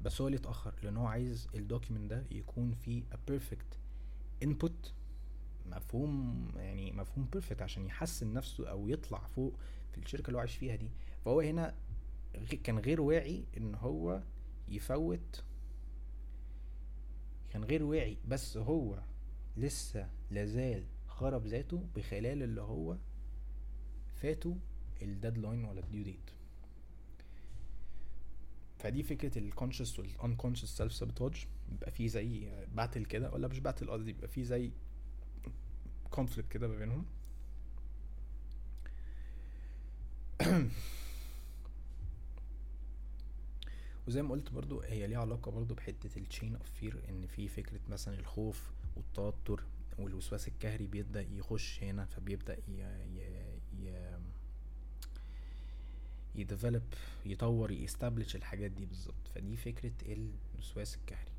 [0.02, 3.76] بس هو ليه اتأخر لأن هو عايز ال document ده يكون فيه a perfect
[4.46, 4.90] input
[5.70, 9.54] مفهوم يعني مفهوم perfect عشان يحسن نفسه أو يطلع فوق
[9.92, 10.90] في الشركة اللي هو عايش فيها دي.
[11.26, 11.76] فهو هنا
[12.64, 14.24] كان غير واعي إن هو
[14.68, 15.44] يفوت.
[17.50, 19.00] كان غير واعي بس هو
[19.58, 22.98] لسه لازال خرب ذاته بخلال اللي هو
[24.16, 24.56] فاتوا
[25.02, 26.30] ال deadline ولا ال due date
[28.78, 33.60] فدي فكرة ال conscious وال unconscious self sabotage بيبقى فيه زي battle كده ولا مش
[33.60, 34.72] battle قصدي بيبقى فيه زي
[36.12, 37.06] conflict كده ما بينهم.
[44.08, 47.48] وزي ما قلت برضو هي ليها علاقة برضو بحتة ال chain of fear إن في
[47.48, 49.64] فكرة مثلا الخوف والتوتر
[50.00, 52.82] والوسواس القهري بيبدأ يخش هنا فبيبدأ ي...
[53.18, 53.22] ي...
[53.84, 54.20] ي...
[56.36, 56.84] ي develop
[57.26, 59.28] يطور ي establish الحاجات دي بالظبط.
[59.36, 59.92] فدي فكرة
[60.56, 61.39] الوسواس القهري.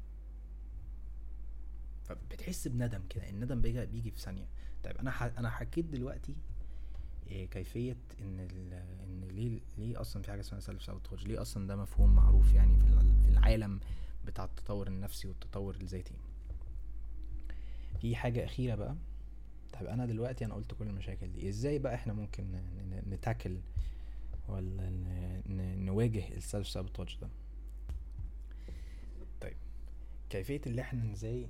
[2.15, 4.47] فبتحس بندم كده الندم بيجي بيجي في ثانية
[4.85, 5.39] طيب أنا.
[5.39, 6.35] أنا حكيت دلوقتي
[7.29, 8.41] إيه كيفية إن.
[8.41, 12.79] إن ليه ليه أصلا في حاجة اسمها self sabotage ليه أصلا ده مفهوم معروف يعني
[12.79, 13.81] في ال- في العالم
[14.27, 16.15] بتاع التطور النفسي والتطور الذاتي
[18.01, 18.97] في حاجة أخيرة بقى
[19.73, 22.45] طيب أنا دلوقتي أنا قلت كل المشاكل دي إزاي بقى إحنا ممكن
[23.11, 23.57] ن tackle
[24.49, 24.91] ولا
[25.77, 27.29] نواجه ال self sabotage ده
[29.41, 29.57] طيب
[30.31, 31.49] كيفية اللي إحنا إزاي ن-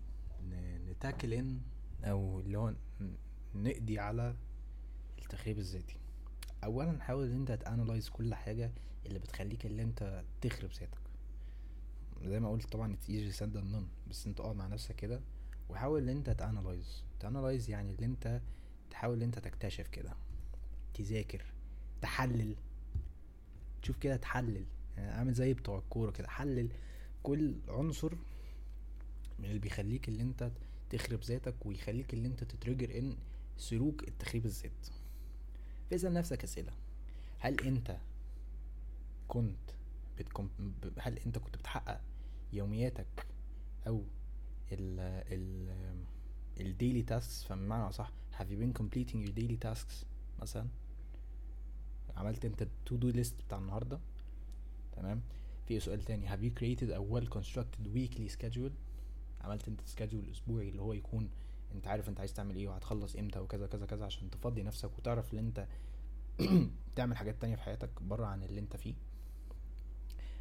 [0.91, 1.61] ن tackle إن
[2.05, 2.75] أو اللي هو
[3.55, 4.37] نقضي على
[5.19, 5.97] التخريب الذاتي.
[6.65, 8.71] أولا حاول إن أنت ت analyze كل حاجة
[9.07, 10.99] اللي بتخليك اللي أنت تخرب ذاتك.
[12.25, 15.21] زي ما قلت طبعا easy said than done بس أنت اقعد مع نفسك كده
[15.69, 18.41] وحاول إن أنت ت analyze ت analyze يعني اللي أنت
[18.91, 20.13] تحاول إن أنت تكتشف كده
[20.95, 21.45] تذاكر
[22.03, 22.57] تحلل.
[23.83, 24.65] تشوف كده تحلل.
[24.97, 26.69] يعني عامل زي بتوع الكورة كده حلل
[27.23, 28.13] كل عنصر
[29.41, 30.51] من اللي بيخليك اللي انت
[30.91, 33.17] تخرب ذاتك ويخليك اللي انت تترجر ان
[33.57, 34.87] سلوك التخريب الذات
[35.91, 36.73] فاسأل نفسك أسئلة.
[37.39, 37.97] هل انت
[39.29, 39.71] كنت
[40.19, 40.49] بتكم...
[40.99, 42.01] هل انت كنت بتحقق
[42.53, 43.27] يومياتك
[43.87, 44.03] أو
[44.73, 45.01] ال
[45.33, 45.69] ال
[46.61, 50.05] الديلي تاسكس فبمعنى أصح have you been completing your daily tasks
[50.41, 50.67] مثلا؟
[52.17, 54.01] عملت انت ال to do list بتاع النهارده؟
[54.97, 55.21] تمام.
[55.69, 56.29] في سؤال تاني.
[56.29, 58.73] Have you created a well constructed weekly schedule
[59.41, 61.31] عملت انت schedule أسبوعي اللي هو يكون
[61.75, 65.35] انت عارف انت عايز تعمل إيه وهتخلص إمتى وكذا كذا كذا عشان تفضي نفسك وتعرف
[65.35, 65.67] ان انت
[66.97, 68.95] تعمل حاجات تانية في حياتك بره عن اللي انت فيه.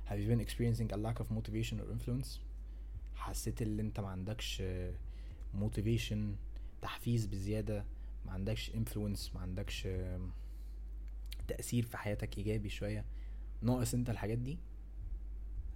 [0.07, 2.39] Have you been experiencing a lack of motivation or influence?
[3.15, 4.63] حسيت ان انت ما عندكش
[5.61, 6.17] motivation
[6.81, 7.85] تحفيز بزيادة
[8.25, 9.87] ما عندكش influence ما عندكش
[11.47, 13.05] تأثير في حياتك إيجابي شوية
[13.61, 14.59] ناقص انت الحاجات دي؟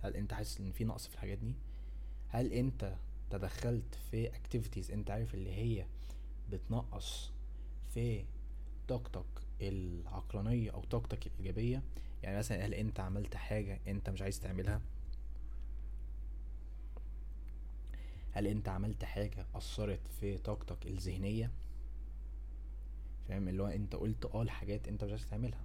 [0.01, 1.55] هل انت حاسس إن في نقص في الحاجات دي؟
[2.28, 2.95] هل انت
[3.30, 5.86] تدخلت في activities انت عارف اللي هي
[6.51, 7.32] بتنقص
[7.93, 8.26] في
[8.88, 9.26] طاقتك
[9.61, 11.84] العقلانية أو طاقتك الإيجابية.
[12.24, 14.82] يعني مثلا هل أنت عملت حاجة أنت مش عايز تعملها؟
[18.32, 21.51] هل أنت عملت حاجة أثرت في طاقتك الذهنية؟
[23.28, 25.61] فاهم؟ اللي هو أنت قلت آه لحاجات أنت مش عايز تعملها.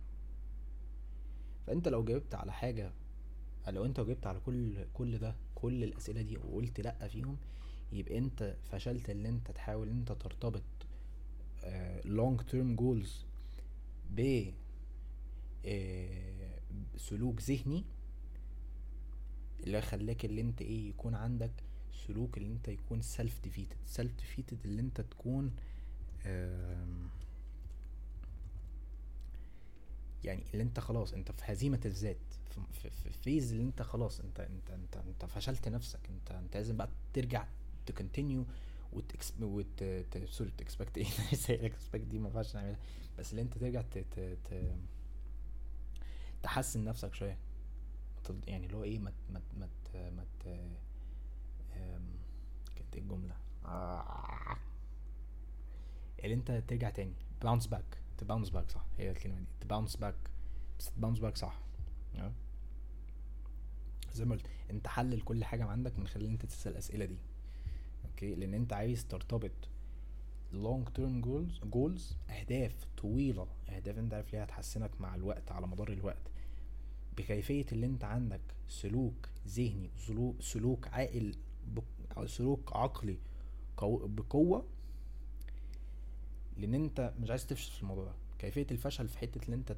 [1.66, 2.92] فأنت لو جاوبت على حاجة
[3.70, 7.36] لو انت جاوبت على كل كل ده كل الأسئلة دي وقلت لأ فيهم
[7.92, 10.62] يبقى انت فشلت ان انت تحاول إن انت ترتبط
[12.04, 13.24] long term goals
[14.10, 14.44] ب
[15.66, 16.58] آه،
[16.96, 17.84] سلوك ذهني
[19.60, 21.50] اللي خلاك اللي انت إيه يكون عندك
[22.06, 25.52] سلوك اللي انت يكون سيلف ديفيتد سيلف ديفيتد اللي انت تكون
[26.26, 27.08] آم،
[30.24, 32.16] يعني اللي انت خلاص انت في هزيمة الذات
[32.50, 36.56] في, في, في فيز اللي انت خلاص انت انت انت انت فشلت نفسك انت انت
[36.56, 37.46] لازم بقى ترجع
[37.86, 38.44] تكونتينيو
[38.92, 39.84] وت وت
[40.24, 41.06] سوري تكسبكت إيه؟
[41.66, 42.78] اكسبكت دي ما ينفعش نعملها.
[43.18, 44.74] بس اللي انت ترجع ت ت ت
[46.42, 47.38] تحسن نفسك شوية.
[48.46, 49.68] يعني اللي هو إيه ما ما ما
[50.10, 50.24] ما
[52.76, 54.56] كانت إيه الجملة؟ آه.
[56.24, 59.44] اللي انت ترجع تاني باونس باك تباونس باك صح؟ هي الكلمة دي.
[59.60, 60.14] تباونس باك
[60.78, 61.58] بس تباونس باك صح.
[62.16, 62.32] آه.
[64.14, 67.16] زي ما قلت انت حلل كل حاجة عندك من خلال إن انت تسأل الأسئلة دي.
[68.04, 69.50] أوكي؟ لأن انت عايز ترتبط
[70.52, 73.46] long term goals goals أهداف طويلة.
[73.68, 76.22] أهداف انت عارف ليها هتحسنك مع الوقت على مدار الوقت.
[77.16, 81.34] بكيفية اللي انت عندك سلوك ذهني سلوك سلوك عاقل
[82.26, 83.18] سلوك عقلي
[83.80, 84.64] قو- بقوة
[86.59, 88.12] لأن انت مش عايز تفشل في الموضوع ده.
[88.38, 89.72] كيفية الفشل في حتة ان انت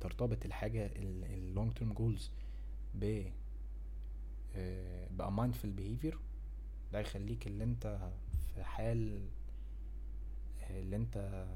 [0.00, 2.30] ترتبط الحاجة ال long term goals
[2.94, 3.22] ب
[5.10, 6.18] بقى mindful behavior
[6.92, 8.10] ده يخليك اللي انت
[8.54, 9.28] في حال
[10.62, 11.46] آه، اللي انت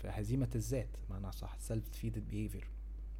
[0.00, 2.66] في هزيمة الذات معناها صح self defeated behavior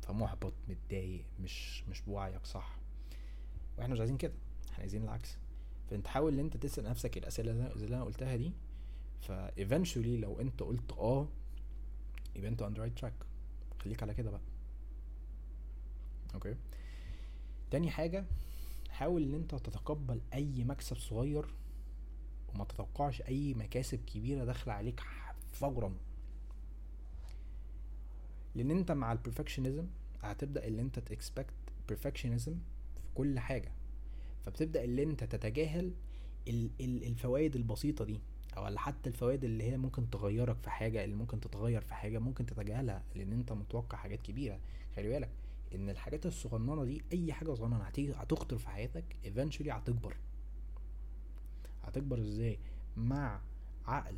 [0.02, 2.76] فمحبط متضايق مش مش بوعيك صح.
[3.78, 4.32] وإحنا مش عايزين كده
[4.70, 5.36] إحنا عايزين العكس.
[5.90, 8.52] فانت حاول ان انت تسأل نفسك الأسئلة اللي اللي أنا قلتها دي
[9.24, 11.28] ف eventually لو انت قلت آه
[12.36, 13.24] يبقى انت the right track.
[13.82, 14.40] خليك على كده بقى.
[16.34, 16.56] okay
[17.70, 18.24] تاني حاجة
[18.90, 21.46] حاول إن انت تتقبل أي مكسب صغير
[22.54, 25.00] وما تتوقعش أي مكاسب كبيرة داخلة عليك
[25.52, 25.94] فورا.
[28.54, 29.86] لأن انت مع البرفكشنزم
[30.22, 31.54] هتبدأ اللي انت تكسبكت
[31.92, 32.52] perfectionism
[32.94, 33.72] في كل حاجة.
[34.46, 35.92] فبتبدأ اللي انت تتجاهل
[36.80, 38.20] الفوائد البسيطة دي.
[38.56, 42.46] أو حتى الفوائد اللي هي ممكن تغيرك في حاجة اللي ممكن تتغير في حاجة ممكن
[42.46, 44.60] تتجاهلها لأن أنت متوقع حاجات كبيرة.
[44.96, 45.30] خلي بالك
[45.74, 50.16] إن الحاجات الصغننة دي أي حاجة صغننة هتخطر في حياتك eventually هتكبر.
[51.82, 52.58] هتكبر إزاي؟
[52.96, 53.40] مع
[53.86, 54.16] عقل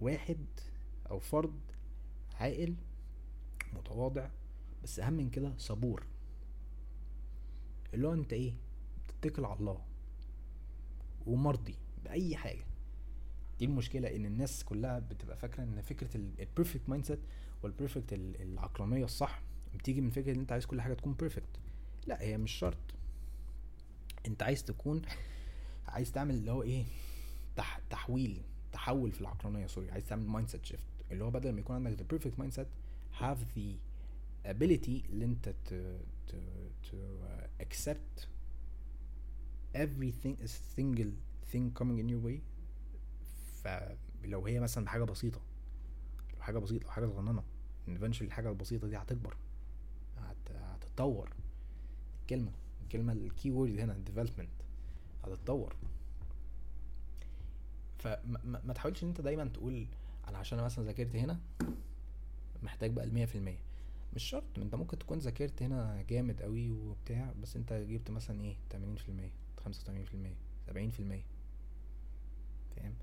[0.00, 0.46] واحد
[1.10, 1.60] أو فرد
[2.34, 2.74] عاقل
[3.72, 4.28] متواضع
[4.84, 6.06] بس أهم من كده صبور.
[7.94, 8.54] اللي هو أنت إيه؟
[9.08, 9.80] تتكل على الله.
[11.26, 11.74] ومرضي.
[12.04, 12.64] بأي حاجة.
[13.58, 17.18] دي المشكلة إن الناس كلها بتبقى فاكرة إن فكرة ال perfect mindset
[17.62, 19.42] وال perfect العقلانية الصح
[19.78, 21.60] بتيجي من فكرة إن أنت عايز كل حاجة تكون perfect
[22.06, 22.78] لأ هي مش شرط.
[24.26, 25.02] أنت عايز تكون
[25.86, 26.84] عايز تعمل اللي هو إيه
[27.56, 27.80] تح...
[27.90, 28.42] تحويل
[28.72, 32.14] تحول في العقلانية sorry عايز تعمل mindset shift اللي هو بدل ما يكون عندك the
[32.16, 32.66] perfect mindset
[33.22, 33.76] have the
[34.46, 35.96] ability اللي أنت ت
[36.28, 38.26] to uh, accept
[39.74, 40.36] everything
[40.76, 41.12] single
[41.52, 42.40] thing coming in your way.
[43.62, 45.40] فلو هي مثلا حاجة بسيطة
[46.34, 47.42] لو حاجة بسيطة لو حاجة صغننة
[47.88, 49.36] eventually الحاجة البسيطة دي هتكبر
[50.54, 51.30] هتتطور.
[52.22, 54.64] الكلمة الكلمة الكي وورد هنا development
[55.24, 55.76] هتتطور.
[57.98, 59.86] فما تحاولش إن أنت دايما تقول
[60.28, 61.40] أنا عشان أنا مثلا ذاكرت هنا
[62.62, 63.58] محتاج بقى المية في المية.
[64.14, 68.56] مش شرط أنت ممكن تكون ذاكرت هنا جامد قوي وبتاع بس أنت جبت مثلا إيه
[68.70, 69.30] تمانين في المية
[69.64, 70.36] خمسة وتمانين في المية
[70.66, 71.22] سبعين في المية.
[72.76, 72.94] فاهم؟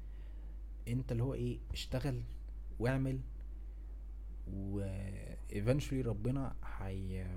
[0.87, 2.23] انت اللي هو إيه اشتغل
[2.79, 3.19] واعمل
[4.47, 4.81] و
[5.51, 7.27] eventually ربنا هي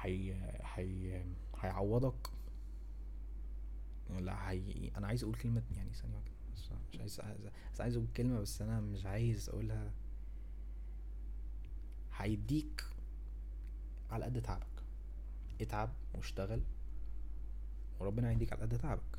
[0.00, 0.34] هي
[0.74, 1.24] هي
[1.60, 2.28] هيعوضك.
[4.10, 6.22] لا هي أنا عايز أقول كلمة يعني ثانية
[6.52, 7.20] مش عايز
[7.72, 9.92] بس عايز أقول كلمة بس أنا مش عايز أقولها.
[12.16, 12.84] هيديك
[14.10, 14.66] على قد تعبك.
[15.60, 16.62] اتعب واشتغل
[18.00, 19.18] وربنا هيديك على قد تعبك.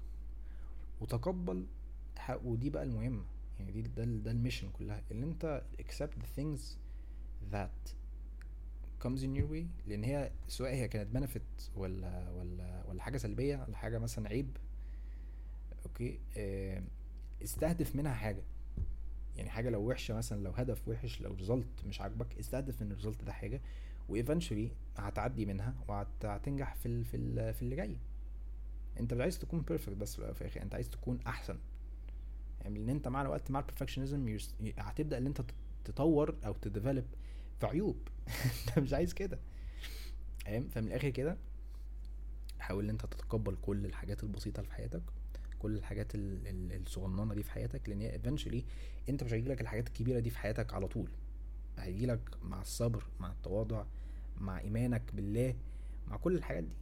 [1.02, 1.66] وتقبل
[2.44, 3.24] ودي بقى المهمة.
[3.60, 5.02] يعني دي ده ده ال mission كلها.
[5.12, 6.62] ان انت accept the things
[7.54, 7.92] that
[9.06, 13.64] comes in your way لأن هي سواء هي كانت benefit ولا ولا ولا حاجة سلبية
[13.68, 14.58] ولا حاجة مثلا عيب
[15.86, 16.84] okay آه
[17.44, 18.44] استهدف منها حاجة.
[19.38, 22.96] يعني حاجة لو وحشة مثلا لو هدف وحش لو result مش عاجبك استهدف إن ال
[22.96, 23.62] result ده حاجة
[24.10, 27.98] و eventually هتعدي منها وهتنجح في ال في ال في اللي جاي.
[29.00, 31.58] انت مش عايز تكون perfect بس في الآخر انت عايز تكون أحسن.
[32.62, 34.38] يعني لأن أنت مع الوقت مع ال perfectionism
[34.78, 35.42] هتبدأ إن أنت
[35.86, 37.06] تطور أو ت develop
[37.60, 37.98] في عيوب.
[38.68, 39.40] أنت مش عايز كده.
[40.46, 41.38] فاهم فمن الآخر كده
[42.60, 45.02] حاول إن أنت تتقبل كل الحاجات البسيطة اللي في حياتك
[45.60, 48.64] كل الحاجات الصغننة دي في حياتك لأن هي eventually
[49.10, 51.10] أنت مش هيجيلك الحاجات الكبيرة دي في حياتك على طول.
[51.78, 53.86] هيجيلك مع الصبر مع التواضع
[54.38, 55.56] مع إيمانك بالله
[56.08, 56.74] مع كل الحاجات دي.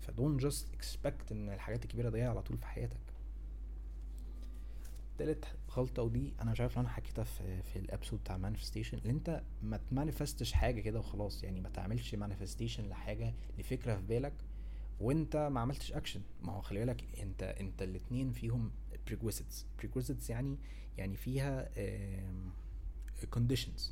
[0.00, 3.00] ف don't just expect إن الحاجات الكبيرة دي على طول في حياتك.
[5.18, 8.98] تالت غلطة ودي أنا مش عارف لو أنا حكيتها في في ال episode بتاع manifestation
[9.04, 13.96] إن أنت ما ت manifest ش حاجة كده وخلاص يعني ما تعملش manifestation لحاجة لفكرة
[13.96, 14.32] في بالك
[15.00, 18.70] وأنت ما عملتش اكشن ما هو خلي بالك أنت أنت الاتنين فيهم
[19.10, 19.82] prerequisites.
[19.82, 20.58] prerequisites يعني
[20.98, 21.68] يعني فيها
[23.36, 23.82] conditions.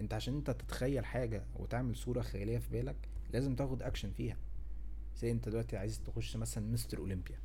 [0.00, 2.96] أنت عشان أنت تتخيل حاجة وتعمل صورة خيالية في بالك
[3.32, 4.36] لازم تاخد اكشن فيها.
[5.20, 7.38] زي انت دلوقتي عايز تخش مثلا مستر أولمبيا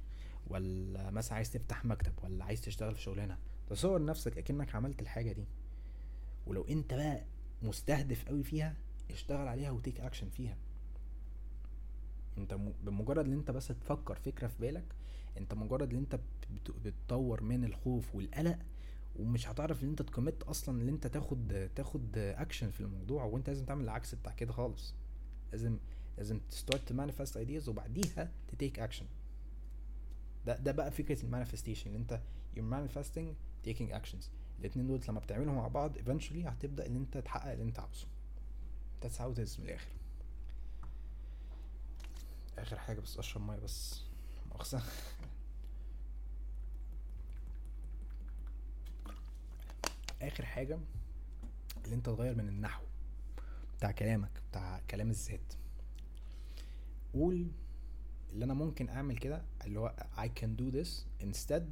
[0.48, 3.38] ولا مثلا عايز تفتح مكتب ولا عايز تشتغل في شغلانة.
[3.70, 5.46] تصور نفسك أكنك عملت الحاجة دي.
[6.48, 7.24] ولو انت بقى
[7.64, 8.76] مستهدف قوي فيها
[9.12, 10.58] اشتغل عليها و take action فيها.
[12.38, 12.54] انت
[12.84, 14.86] بمجرد ان انت بس تفكر فكرة في بالك
[15.38, 16.20] انت مجرد ان انت
[16.86, 18.60] بتطور من الخوف والقلق
[19.16, 23.66] ومش هتعرف ان انت تكمت أصلا ان انت تاخد تاخد أكشن في الموضوع وانت لازم
[23.66, 24.96] تعمل العكس بتاع كده خالص.
[25.52, 25.78] لازم
[26.18, 29.06] لازم ت start manifest ideas وبعديها ت take action
[30.46, 32.20] ده ده بقى فكرة ال manifestation إن أنت
[32.56, 33.28] you're manifesting
[33.68, 34.26] taking actions.
[34.60, 38.08] الاتنين دول لما بتعملهم مع بعض eventually هتبدأ إن أنت تحقق اللي أنت عاوزه.
[39.04, 39.88] That's how it is من الآخر.
[42.58, 44.02] آخر حاجة بس أشرب مية بس.
[44.50, 44.84] مؤاخذة.
[50.22, 50.80] آخر حاجة
[51.86, 52.84] اللي أنت تغير من النحو
[53.78, 55.54] بتاع كلامك بتاع كلام الذات.
[57.16, 57.48] قول
[58.34, 60.90] اللي أنا ممكن أعمل كده اللي هو I can do this
[61.28, 61.64] instead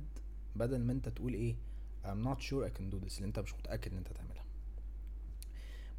[0.55, 1.55] بدل ما أنت تقول إيه
[2.03, 4.43] I'm not sure I can do this اللي أنت مش متأكد إن أنت تعملها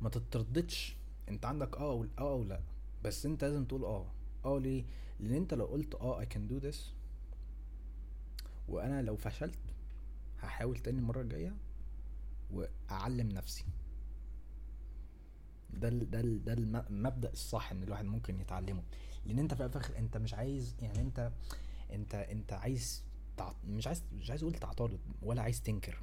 [0.01, 0.97] ما تترددش
[1.29, 2.61] أنت عندك آه أو آه أو لأ
[3.05, 4.07] بس أنت لازم تقول آه.
[4.45, 4.85] آه ليه؟
[5.21, 6.77] لأن أنت لو قلت آه I can do this
[8.69, 9.59] وأنا لو فشلت
[10.41, 11.57] هحاول تاني المرة الجاية
[12.51, 13.65] وأعلم نفسي.
[15.71, 16.53] ده ده ده
[16.91, 18.83] المبدأ الصح إن الواحد ممكن يتعلمه.
[19.27, 21.33] لأن انت في الآخر انت مش عايز يعني انت
[21.93, 23.03] انت انت عايز
[23.37, 23.53] تع...
[23.67, 25.99] مش عايز مش عايز أقول تعترض ولا عايز تنكر.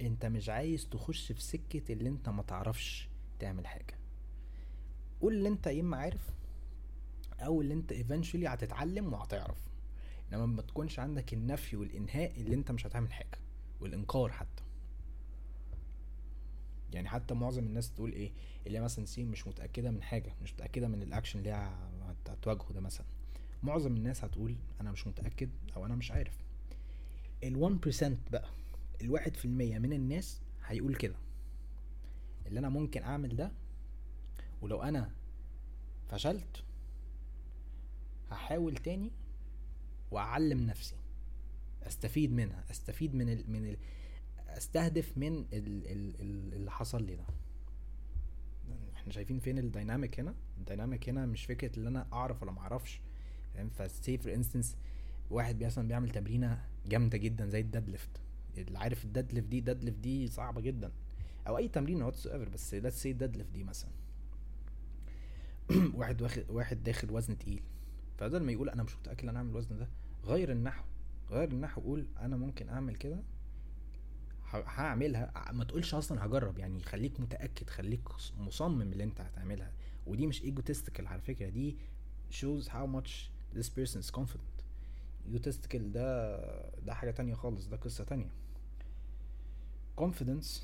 [0.00, 3.08] انت مش عايز تخش في سكة اللي انت ما تعرفش
[3.38, 3.94] تعمل حاجة.
[5.20, 6.30] قول اللي انت يا اما عارف
[7.40, 9.58] أو اللي انت eventually هتتعلم وهتعرف.
[10.32, 13.38] انما ما تكونش عندك النفي والإنهاء اللي انت مش هتعمل حاجة
[13.80, 14.62] والإنكار حتى.
[16.92, 18.32] يعني حتى معظم الناس تقول إيه
[18.66, 21.70] اللي هي مثلا say مش متأكدة من حاجة مش متأكدة من الاكشن اللي هي
[22.32, 23.06] هتواجهه ده مثلا.
[23.62, 26.38] معظم الناس هتقول أنا مش متأكد أو أنا مش عارف.
[27.44, 28.48] ال 1% بقى
[29.00, 31.14] الواحد في المية من الناس هيقول كده.
[32.46, 33.52] اللي أنا ممكن أعمل ده
[34.62, 35.10] ولو أنا
[36.08, 36.64] فشلت
[38.30, 39.10] هحاول تاني
[40.10, 40.96] وأعلم نفسي.
[41.82, 43.76] أستفيد منها أستفيد من ال من ال
[44.48, 45.46] أستهدف من ال
[45.86, 47.24] ال ال اللي حصل لي ده.
[49.10, 53.00] إحنا شايفين فين الديناميك هنا؟ الديناميك هنا مش فكرة ان أنا أعرف ولا ما أعرفش
[53.54, 54.76] فاهم؟ ف say for instance
[55.30, 58.20] واحد مثلا بيعمل تمرينة جامدة جدا زي ال deadlift
[58.58, 60.92] اللي عارف ال deadlift دي deadlift دي صعبة جدا.
[61.46, 63.90] أو أي تمرين whatsoever بس let's say deadlift دي مثلا.
[65.98, 67.62] واحد واخد واحد داخل وزن تقيل.
[68.18, 69.88] فبدل ما يقول أنا مش متأكد إن أنا اعمل الوزن ده
[70.24, 70.84] غير النحو
[71.30, 73.22] غير النحو قول أنا ممكن أعمل كده.
[74.54, 75.52] هعملها.
[75.52, 78.00] ما تقولش أصلا هجرب يعني خليك متأكد خليك
[78.38, 79.72] مصمم اللي أنت هتعملها.
[80.06, 81.76] ودي مش egotistical على فكرة دي
[82.30, 83.10] shows how much
[83.58, 84.62] this person is confident.
[85.26, 86.36] egotistical ده
[86.80, 88.30] ده حاجة تانية خالص ده قصة تانية.
[90.00, 90.60] confidence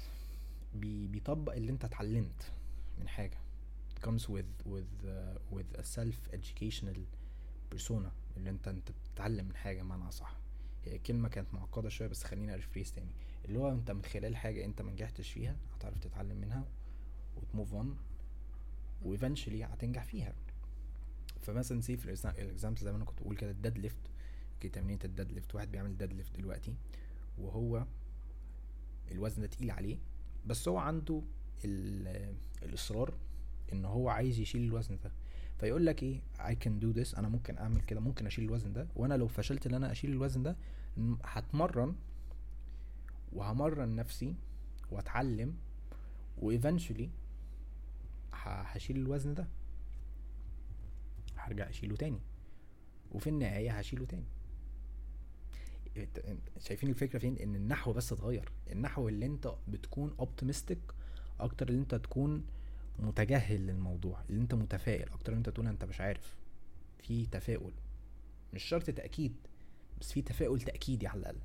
[0.74, 2.52] بي بيطبق اللي أنت اتعلمت
[2.98, 3.38] من حاجة.
[3.96, 6.98] It comes with with uh, with a self educational
[7.74, 10.36] persona اللي أنت أنت بتتعلم من حاجة معنى صح
[10.84, 13.10] هي كلمة كانت معقدة شوية بس خليني ا rephrase تاني.
[13.46, 16.64] اللي هو انت من خلال حاجة انت منجحتش فيها هتعرف تتعلم منها
[17.36, 17.96] وت move on
[19.02, 20.32] و eventually هتنجح فيها.
[21.40, 22.04] فمثلا say في
[22.40, 23.98] ال example زي ما أنا كنت بقول كده ال deadlift
[24.54, 26.74] okay تمرينة ال deadlift واحد بيعمل deadlift دلوقتي
[27.38, 27.86] وهو
[29.10, 29.98] الوزن ده تقيل عليه
[30.46, 31.22] بس هو عنده
[32.62, 33.14] الإصرار
[33.72, 35.12] إن هو عايز يشيل الوزن ده.
[35.58, 38.86] فيقول لك إيه I can do this أنا ممكن أعمل كده ممكن أشيل الوزن ده
[38.96, 40.56] وأنا لو فشلت إن أنا أشيل الوزن ده
[41.24, 41.94] هتمرن
[43.36, 44.34] وهمرن نفسي
[44.90, 45.56] واتعلم
[46.38, 47.10] و eventually
[48.32, 49.46] هشيل الوزن ده.
[51.36, 52.18] هرجع أشيله تاني.
[53.12, 54.24] وفي النهاية هشيله تاني.
[56.60, 58.52] شايفين الفكرة فين؟ إن النحو بس اتغير.
[58.72, 60.78] النحو اللي أنت بتكون optimistic
[61.40, 62.44] أكتر اللي أنت تكون
[62.98, 66.36] متجهل للموضوع اللي أنت متفائل أكتر من أنت تقول أنت مش عارف.
[66.98, 67.72] في تفاؤل.
[68.54, 69.36] مش شرط تأكيد
[70.00, 71.38] بس في تفاؤل تأكيدي على الأقل.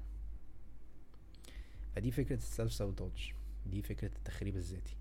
[1.95, 3.33] فدي فكرة ال self sabotage
[3.65, 4.95] دي فكرة التخريب الذاتي.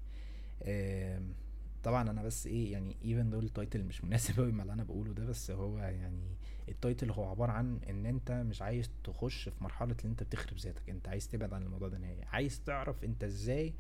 [1.83, 4.85] طبعا أنا بس إيه يعني even though ال title مش مناسب قوي مع اللي أنا
[4.85, 6.37] بقوله ده بس هو يعني
[6.69, 10.59] ال title هو عبارة عن إن أنت مش عايز تخش في مرحلة إن أنت بتخرب
[10.59, 10.91] ذاتك.
[10.91, 12.25] أنت عايز تبعد عن الموضوع ده نهائي.
[12.25, 13.75] عايز تعرف أنت إزاي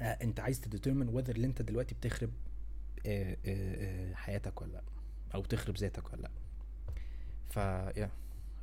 [0.00, 2.30] آه أنت عايز ت determine whether اللي أنت دلوقتي بتخرب
[3.06, 4.82] آه آه حياتك ولا لأ
[5.34, 6.30] أو بتخرب ذاتك ولا لأ.
[7.50, 7.58] ف
[7.98, 8.10] yeah.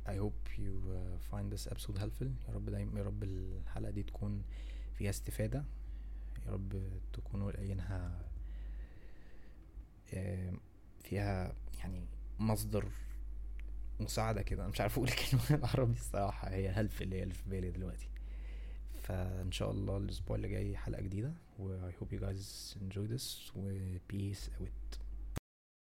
[0.06, 2.28] I hope you uh, find this episode helpful.
[2.48, 4.42] يا رب دايما يا رب الحلقة دي تكون
[4.94, 5.64] فيها استفادة.
[6.46, 6.82] يا رب
[7.12, 8.24] تكونوا لاقيينها
[11.02, 12.06] فيها يعني
[12.38, 12.88] مصدر
[14.00, 14.62] مساعدة كده.
[14.62, 16.48] أنا مش عارف أقول الكلمة بالعربي الصراحة.
[16.50, 18.08] هي هلف اللي هي اللي في بالي دلوقتي.
[19.02, 21.32] فإن شاء الله الأسبوع اللي جاي حلقة جديدة.
[21.58, 23.56] و I hope you guys enjoy this.
[23.56, 23.78] و
[24.12, 24.98] peace out